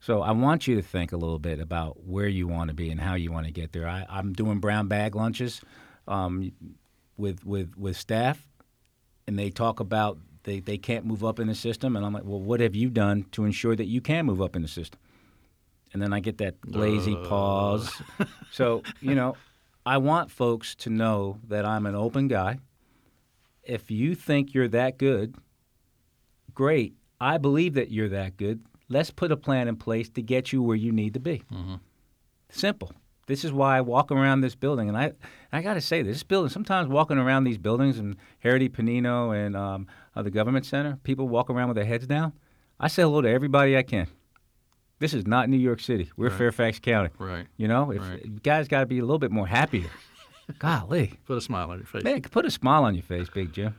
So 0.00 0.22
I 0.22 0.32
want 0.32 0.66
you 0.66 0.74
to 0.76 0.82
think 0.82 1.12
a 1.12 1.16
little 1.18 1.38
bit 1.38 1.60
about 1.60 2.06
where 2.06 2.28
you 2.28 2.46
want 2.48 2.68
to 2.68 2.74
be 2.74 2.90
and 2.90 3.00
how 3.00 3.14
you 3.14 3.30
want 3.32 3.46
to 3.46 3.52
get 3.52 3.72
there. 3.72 3.86
I, 3.86 4.06
I'm 4.08 4.32
doing 4.32 4.60
brown 4.60 4.88
bag 4.88 5.14
lunches 5.14 5.60
um, 6.08 6.52
with, 7.18 7.44
with, 7.44 7.76
with 7.76 7.96
staff, 7.98 8.46
and 9.26 9.38
they 9.38 9.50
talk 9.50 9.80
about 9.80 10.18
they, 10.44 10.60
they 10.60 10.78
can't 10.78 11.04
move 11.04 11.24
up 11.24 11.40
in 11.40 11.48
the 11.48 11.54
system. 11.54 11.96
And 11.96 12.06
I'm 12.06 12.12
like, 12.12 12.24
well, 12.24 12.40
what 12.40 12.60
have 12.60 12.74
you 12.74 12.88
done 12.88 13.26
to 13.32 13.44
ensure 13.44 13.74
that 13.74 13.86
you 13.86 14.00
can 14.00 14.26
move 14.26 14.40
up 14.40 14.54
in 14.56 14.62
the 14.62 14.68
system? 14.68 15.00
And 15.92 16.00
then 16.02 16.12
I 16.12 16.20
get 16.20 16.38
that 16.38 16.56
lazy 16.66 17.14
pause. 17.14 17.90
so, 18.50 18.82
you 19.00 19.14
know, 19.14 19.36
I 19.86 19.98
want 19.98 20.30
folks 20.30 20.74
to 20.76 20.90
know 20.90 21.38
that 21.48 21.64
I'm 21.64 21.86
an 21.86 21.94
open 21.94 22.28
guy. 22.28 22.58
If 23.62 23.90
you 23.90 24.14
think 24.14 24.54
you're 24.54 24.68
that 24.68 24.98
good, 24.98 25.36
great. 26.52 26.94
I 27.20 27.38
believe 27.38 27.74
that 27.74 27.90
you're 27.90 28.08
that 28.10 28.36
good. 28.36 28.64
Let's 28.88 29.10
put 29.10 29.32
a 29.32 29.36
plan 29.36 29.68
in 29.68 29.76
place 29.76 30.08
to 30.10 30.22
get 30.22 30.52
you 30.52 30.62
where 30.62 30.76
you 30.76 30.92
need 30.92 31.14
to 31.14 31.20
be. 31.20 31.42
Simple. 32.50 32.92
This 33.26 33.44
is 33.44 33.52
why 33.52 33.78
I 33.78 33.80
walk 33.80 34.10
around 34.12 34.42
this 34.42 34.54
building, 34.54 34.88
and 34.88 34.98
I 34.98 35.12
I 35.50 35.62
got 35.62 35.74
to 35.74 35.80
say 35.80 36.02
this 36.02 36.22
building. 36.22 36.50
Sometimes 36.50 36.88
walking 36.88 37.16
around 37.16 37.44
these 37.44 37.56
buildings 37.56 37.98
and 37.98 38.16
Herrity 38.44 38.68
Pennino 38.68 39.34
and 39.34 39.56
um, 39.56 39.86
uh, 40.16 40.22
the 40.22 40.30
government 40.30 40.66
center, 40.66 40.98
people 41.02 41.28
walk 41.28 41.50
around 41.50 41.68
with 41.68 41.76
their 41.76 41.84
heads 41.84 42.06
down. 42.06 42.32
I 42.80 42.88
say 42.88 43.02
hello 43.02 43.20
to 43.22 43.28
everybody 43.28 43.76
I 43.76 43.82
can. 43.82 44.06
This 44.98 45.12
is 45.14 45.26
not 45.26 45.48
New 45.48 45.56
York 45.58 45.80
City. 45.80 46.10
We're 46.16 46.28
Right. 46.28 46.38
Fairfax 46.38 46.78
County. 46.78 47.10
Right. 47.18 47.46
You 47.56 47.68
know, 47.68 47.90
if 47.90 48.00
Right. 48.00 48.24
you 48.24 48.38
guys 48.42 48.68
got 48.68 48.80
to 48.80 48.86
be 48.86 48.98
a 48.98 49.02
little 49.02 49.18
bit 49.18 49.30
more 49.32 49.46
happier. 49.46 49.90
Golly, 50.58 51.14
Put 51.26 51.38
a 51.38 51.40
smile 51.40 51.70
on 51.70 51.78
your 51.78 51.86
face. 51.86 52.04
man, 52.04 52.20
put 52.22 52.44
a 52.44 52.50
smile 52.50 52.84
on 52.84 52.94
your 52.94 53.02
face, 53.02 53.28
Big 53.30 53.52
Jim. 53.52 53.74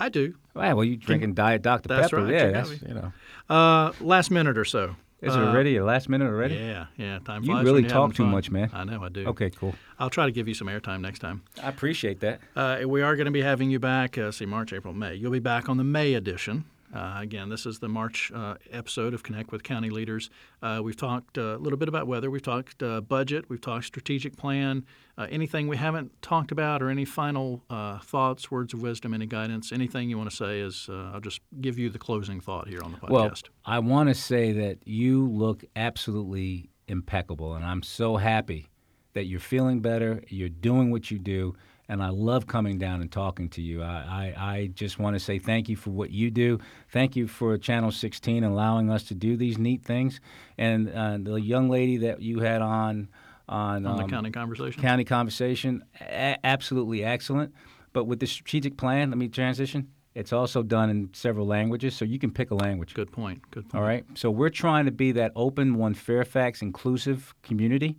I, 0.00 0.08
do. 0.08 0.34
Wow, 0.54 0.74
well, 0.76 0.84
you 0.84 0.96
drinking 0.96 1.34
Diet 1.34 1.62
Dr 1.62 1.86
That's 1.88 2.10
Pepper? 2.10 2.24
right, 2.24 2.32
Yeah, 2.34 2.46
you 2.46 2.52
that's 2.52 2.82
you 2.82 2.94
know. 2.94 3.12
Uh, 3.48 3.92
last 4.00 4.30
minute 4.30 4.58
or 4.58 4.64
so. 4.64 4.96
Is 5.20 5.34
it 5.34 5.38
Uh, 5.40 5.46
already 5.48 5.76
a 5.76 5.84
last 5.84 6.08
minute 6.08 6.26
already? 6.28 6.54
Yeah, 6.54 6.86
yeah. 6.96 7.18
Time 7.18 7.42
You 7.42 7.58
really 7.60 7.80
you're 7.82 7.90
talk 7.90 8.14
too 8.14 8.22
fun. 8.22 8.30
much, 8.30 8.50
man. 8.52 8.70
I 8.72 8.84
know 8.84 9.02
I 9.02 9.08
do. 9.08 9.26
Okay, 9.26 9.50
cool. 9.50 9.74
I'll 9.98 10.10
try 10.10 10.26
to 10.26 10.32
give 10.32 10.46
you 10.46 10.54
some 10.54 10.68
airtime 10.68 11.00
next 11.00 11.18
time. 11.18 11.42
I 11.62 11.68
appreciate 11.68 12.20
that. 12.20 12.40
Uh, 12.54 12.82
we 12.86 13.02
are 13.02 13.16
going 13.16 13.24
to 13.26 13.32
be 13.32 13.42
having 13.42 13.68
you 13.70 13.80
back. 13.80 14.16
Uh, 14.16 14.30
see, 14.30 14.46
March, 14.46 14.72
April, 14.72 14.94
May. 14.94 15.14
You'll 15.16 15.32
be 15.32 15.40
back 15.40 15.68
on 15.68 15.76
the 15.76 15.82
May 15.84 16.14
edition. 16.14 16.64
Uh, 16.94 17.18
again, 17.20 17.48
this 17.48 17.66
is 17.66 17.78
the 17.78 17.88
March 17.88 18.32
uh, 18.34 18.54
episode 18.70 19.14
of 19.14 19.22
Connect 19.22 19.52
with 19.52 19.62
County 19.62 19.90
Leaders. 19.90 20.30
Uh, 20.62 20.80
we've 20.82 20.96
talked 20.96 21.36
uh, 21.36 21.56
a 21.56 21.58
little 21.58 21.76
bit 21.76 21.88
about 21.88 22.06
weather. 22.06 22.30
We've 22.30 22.42
talked 22.42 22.82
uh, 22.82 23.00
budget. 23.00 23.44
We've 23.48 23.60
talked 23.60 23.84
strategic 23.84 24.36
plan. 24.36 24.86
Uh, 25.16 25.26
anything 25.30 25.68
we 25.68 25.76
haven't 25.76 26.10
talked 26.22 26.52
about, 26.52 26.82
or 26.82 26.90
any 26.90 27.04
final 27.04 27.62
uh, 27.68 27.98
thoughts, 27.98 28.50
words 28.50 28.72
of 28.72 28.80
wisdom, 28.82 29.12
any 29.12 29.26
guidance, 29.26 29.72
anything 29.72 30.08
you 30.08 30.16
want 30.16 30.30
to 30.30 30.36
say 30.36 30.60
is 30.60 30.88
uh, 30.88 31.10
I'll 31.12 31.20
just 31.20 31.40
give 31.60 31.78
you 31.78 31.90
the 31.90 31.98
closing 31.98 32.40
thought 32.40 32.68
here 32.68 32.82
on 32.82 32.92
the 32.92 32.98
podcast. 32.98 33.10
Well, 33.10 33.32
I 33.64 33.78
want 33.80 34.08
to 34.08 34.14
say 34.14 34.52
that 34.52 34.78
you 34.84 35.28
look 35.28 35.64
absolutely 35.76 36.70
impeccable, 36.86 37.54
and 37.54 37.64
I'm 37.64 37.82
so 37.82 38.16
happy 38.16 38.68
that 39.14 39.24
you're 39.24 39.40
feeling 39.40 39.80
better. 39.80 40.22
You're 40.28 40.48
doing 40.48 40.90
what 40.90 41.10
you 41.10 41.18
do, 41.18 41.56
and 41.88 42.02
I 42.02 42.10
love 42.10 42.46
coming 42.46 42.78
down 42.78 43.00
and 43.00 43.10
talking 43.10 43.48
to 43.50 43.62
you. 43.62 43.82
I, 43.82 44.34
I, 44.36 44.52
I 44.52 44.66
just 44.74 44.98
want 44.98 45.14
to 45.14 45.20
say 45.20 45.38
thank 45.38 45.68
you 45.68 45.76
for 45.76 45.90
what 45.90 46.10
you 46.10 46.30
do. 46.30 46.58
Thank 46.90 47.16
you 47.16 47.26
for 47.26 47.56
Channel 47.56 47.90
16 47.90 48.44
allowing 48.44 48.90
us 48.90 49.04
to 49.04 49.14
do 49.14 49.36
these 49.36 49.58
neat 49.58 49.82
things. 49.82 50.20
And 50.58 50.90
uh, 50.90 51.18
the 51.20 51.40
young 51.40 51.70
lady 51.70 51.96
that 51.98 52.20
you 52.20 52.40
had 52.40 52.62
on 52.62 53.08
on, 53.48 53.86
on 53.86 53.96
the 53.96 54.04
um, 54.04 54.10
county 54.10 54.30
conversation. 54.30 54.82
county 54.82 55.04
conversation, 55.04 55.82
a- 56.02 56.36
absolutely 56.44 57.02
excellent. 57.02 57.54
But 57.94 58.04
with 58.04 58.20
the 58.20 58.26
strategic 58.26 58.76
plan, 58.76 59.08
let 59.08 59.16
me 59.16 59.28
transition. 59.28 59.88
It's 60.14 60.34
also 60.34 60.62
done 60.62 60.90
in 60.90 61.08
several 61.14 61.46
languages, 61.46 61.96
so 61.96 62.04
you 62.04 62.18
can 62.18 62.30
pick 62.30 62.50
a 62.50 62.54
language. 62.54 62.92
Good 62.92 63.10
point. 63.10 63.40
Good 63.50 63.68
point. 63.70 63.74
All 63.80 63.88
right. 63.88 64.04
So 64.14 64.30
we're 64.30 64.50
trying 64.50 64.84
to 64.84 64.90
be 64.90 65.12
that 65.12 65.32
open, 65.34 65.76
one 65.76 65.94
Fairfax 65.94 66.60
inclusive 66.60 67.34
community. 67.42 67.96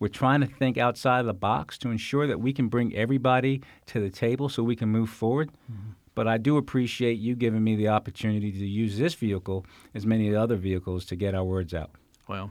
We're 0.00 0.08
trying 0.08 0.40
to 0.40 0.46
think 0.46 0.78
outside 0.78 1.20
of 1.20 1.26
the 1.26 1.34
box 1.34 1.78
to 1.78 1.90
ensure 1.90 2.26
that 2.26 2.40
we 2.40 2.52
can 2.52 2.68
bring 2.68 2.96
everybody 2.96 3.62
to 3.86 4.00
the 4.00 4.10
table 4.10 4.48
so 4.48 4.62
we 4.62 4.74
can 4.74 4.88
move 4.88 5.10
forward. 5.10 5.50
Mm-hmm. 5.70 5.90
But 6.14 6.26
I 6.26 6.38
do 6.38 6.56
appreciate 6.56 7.18
you 7.18 7.36
giving 7.36 7.62
me 7.62 7.76
the 7.76 7.88
opportunity 7.88 8.50
to 8.50 8.66
use 8.66 8.98
this 8.98 9.14
vehicle, 9.14 9.64
as 9.94 10.06
many 10.06 10.34
other 10.34 10.56
vehicles, 10.56 11.04
to 11.06 11.16
get 11.16 11.34
our 11.34 11.44
words 11.44 11.72
out. 11.72 11.90
Well, 12.26 12.50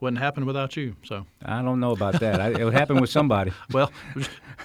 wouldn't 0.00 0.20
happen 0.20 0.46
without 0.46 0.76
you. 0.76 0.96
So 1.04 1.26
I 1.44 1.62
don't 1.62 1.80
know 1.80 1.92
about 1.92 2.20
that. 2.20 2.40
I, 2.40 2.48
it 2.50 2.64
would 2.64 2.72
happen 2.74 3.00
with 3.00 3.10
somebody. 3.10 3.52
well, 3.72 3.90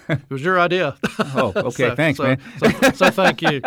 it 0.10 0.30
was 0.30 0.42
your 0.44 0.60
idea. 0.60 0.96
Oh, 1.38 1.52
okay. 1.56 1.90
So- 1.90 1.96
Thanks, 1.96 2.18
so, 2.18 2.24
man. 2.24 2.42
so, 2.60 2.70
so 2.92 3.10
thank 3.10 3.42
you. 3.42 3.62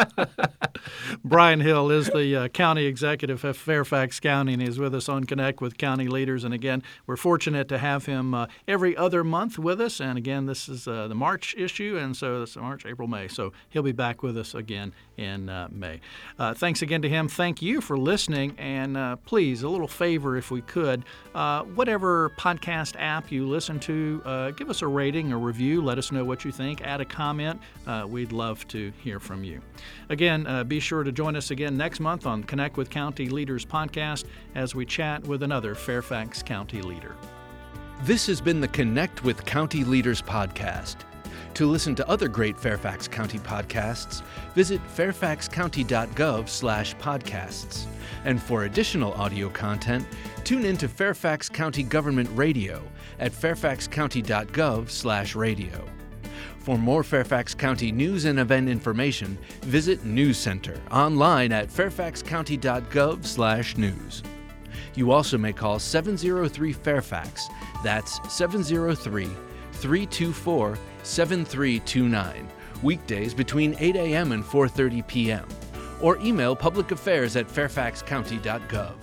Bryan 1.25 1.61
Hill 1.61 1.91
is 1.91 2.07
the 2.09 2.35
uh, 2.37 2.49
county 2.49 2.87
executive 2.87 3.45
of 3.45 3.57
Fairfax 3.57 4.21
County, 4.21 4.55
and 4.55 4.63
he's 4.63 4.79
with 4.79 4.95
us 4.95 5.09
on 5.09 5.25
Connect 5.25 5.61
with 5.61 5.77
County 5.77 6.09
Leaders. 6.09 6.45
And 6.45 6.55
again, 6.55 6.83
we're 7.07 7.17
fortunate 7.17 7.69
to 7.69 7.79
have 7.79 8.07
him 8.07 8.35
uh, 8.35 8.47
every 8.67 8.97
other 8.97 9.23
month 9.25 9.59
with 9.59 9.81
us. 9.81 10.01
And 10.01 10.17
again, 10.17 10.47
this 10.47 10.69
is 10.69 10.87
uh, 10.89 11.09
the 11.09 11.15
March 11.15 11.55
issue, 11.59 11.99
and 12.01 12.17
so 12.17 12.43
it's 12.43 12.57
March, 12.57 12.87
April, 12.87 13.09
May. 13.09 13.29
So 13.29 13.53
he'll 13.69 13.83
be 13.83 13.93
back 13.93 14.23
with 14.23 14.37
us 14.39 14.55
again 14.55 14.93
in 15.17 15.49
uh, 15.49 15.69
May. 15.71 16.01
Uh, 16.39 16.55
thanks 16.55 16.81
again 16.83 17.03
to 17.03 17.09
him. 17.09 17.29
Thank 17.29 17.61
you 17.61 17.81
for 17.81 17.99
listening. 17.99 18.55
And 18.59 18.97
uh, 18.97 19.17
please, 19.17 19.63
a 19.63 19.69
little 19.69 19.89
favor 19.89 20.37
if 20.37 20.51
we 20.51 20.63
could, 20.63 21.05
uh, 21.35 21.58
whatever 21.63 22.31
podcast 22.31 22.95
app 22.99 23.31
you 23.31 23.49
listen 23.49 23.79
to, 23.81 24.23
uh, 24.25 24.51
give 24.53 24.71
us 24.71 24.83
a 24.83 24.87
rating 24.87 25.33
or 25.33 25.39
review. 25.39 25.83
Let 25.83 25.99
us 25.99 26.13
know 26.13 26.25
what 26.25 26.45
you 26.45 26.53
think. 26.53 26.83
Add 26.83 27.01
a 27.01 27.05
comment. 27.05 27.61
Uh, 27.87 28.07
we'd 28.09 28.33
love 28.33 28.67
to 28.69 28.93
hear 29.03 29.21
from 29.21 29.45
you. 29.45 29.61
Again, 30.09 30.47
uh, 30.47 30.65
be 30.65 30.81
sure 30.81 31.03
to 31.03 31.13
join 31.13 31.37
us 31.37 31.51
again 31.51 31.77
next 31.77 32.01
month 32.01 32.27
on 32.27 32.45
Connect 32.45 32.77
with 32.77 32.91
County 32.91 33.29
Leaders 33.29 33.65
podcast 33.65 34.25
as 34.55 34.75
we 34.75 34.85
chat 34.85 35.23
with 35.27 35.43
another 35.43 35.75
Fairfax 35.75 36.43
County 36.43 36.83
leader. 36.83 37.17
This 38.03 38.27
has 38.27 38.41
been 38.41 38.61
the 38.61 38.69
Connect 38.69 39.25
with 39.25 39.45
County 39.45 39.85
Leaders 39.85 40.23
podcast. 40.23 41.08
To 41.59 41.67
listen 41.67 41.95
to 41.97 42.09
other 42.09 42.29
great 42.29 42.57
Fairfax 42.57 43.09
County 43.09 43.41
podcasts, 43.41 44.23
visit 44.55 44.81
fairfaxcounty.gov/podcasts. 44.97 47.87
And 48.25 48.41
for 48.41 48.63
additional 48.63 49.13
audio 49.15 49.49
content, 49.49 50.07
tune 50.45 50.65
into 50.65 50.87
Fairfax 50.87 51.49
County 51.49 51.83
Government 51.83 52.31
Radio 52.35 52.81
at 53.19 53.33
fairfaxcounty.gov/radio. 53.33 55.85
For 56.61 56.79
more 56.79 57.03
Fairfax 57.03 57.55
County 57.55 57.91
news 57.91 58.25
and 58.25 58.39
event 58.39 58.69
information, 58.69 59.37
visit 59.63 60.05
News 60.05 60.39
Center 60.39 60.81
online 60.93 61.51
at 61.51 61.71
fairfaxcounty.gov/news. 61.71 64.23
You 64.95 65.11
also 65.11 65.37
may 65.37 65.53
call 65.53 65.81
703 65.81 66.73
Fairfax. 66.73 67.49
That's 67.83 68.21
703 68.33 69.29
324 69.73 70.79
7329. 71.09 72.49
Weekdays 72.83 73.35
between 73.35 73.75
8 73.79 73.97
a.m. 73.97 74.33
and 74.33 74.45
4:30 74.45 75.07
p.m. 75.07 75.47
Or 76.01 76.19
email 76.19 76.55
public 76.55 76.91
affairs 76.93 77.35
at 77.37 77.49
fairfaxcounty.gov. 77.49 78.95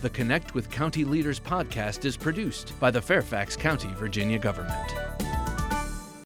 The 0.00 0.10
Connect 0.10 0.54
with 0.54 0.70
County 0.70 1.04
Leaders 1.04 1.40
podcast 1.40 2.04
is 2.04 2.16
produced 2.16 2.78
by 2.80 2.90
the 2.90 3.00
Fairfax 3.00 3.56
County, 3.56 3.88
Virginia 3.94 4.38
government. 4.38 4.92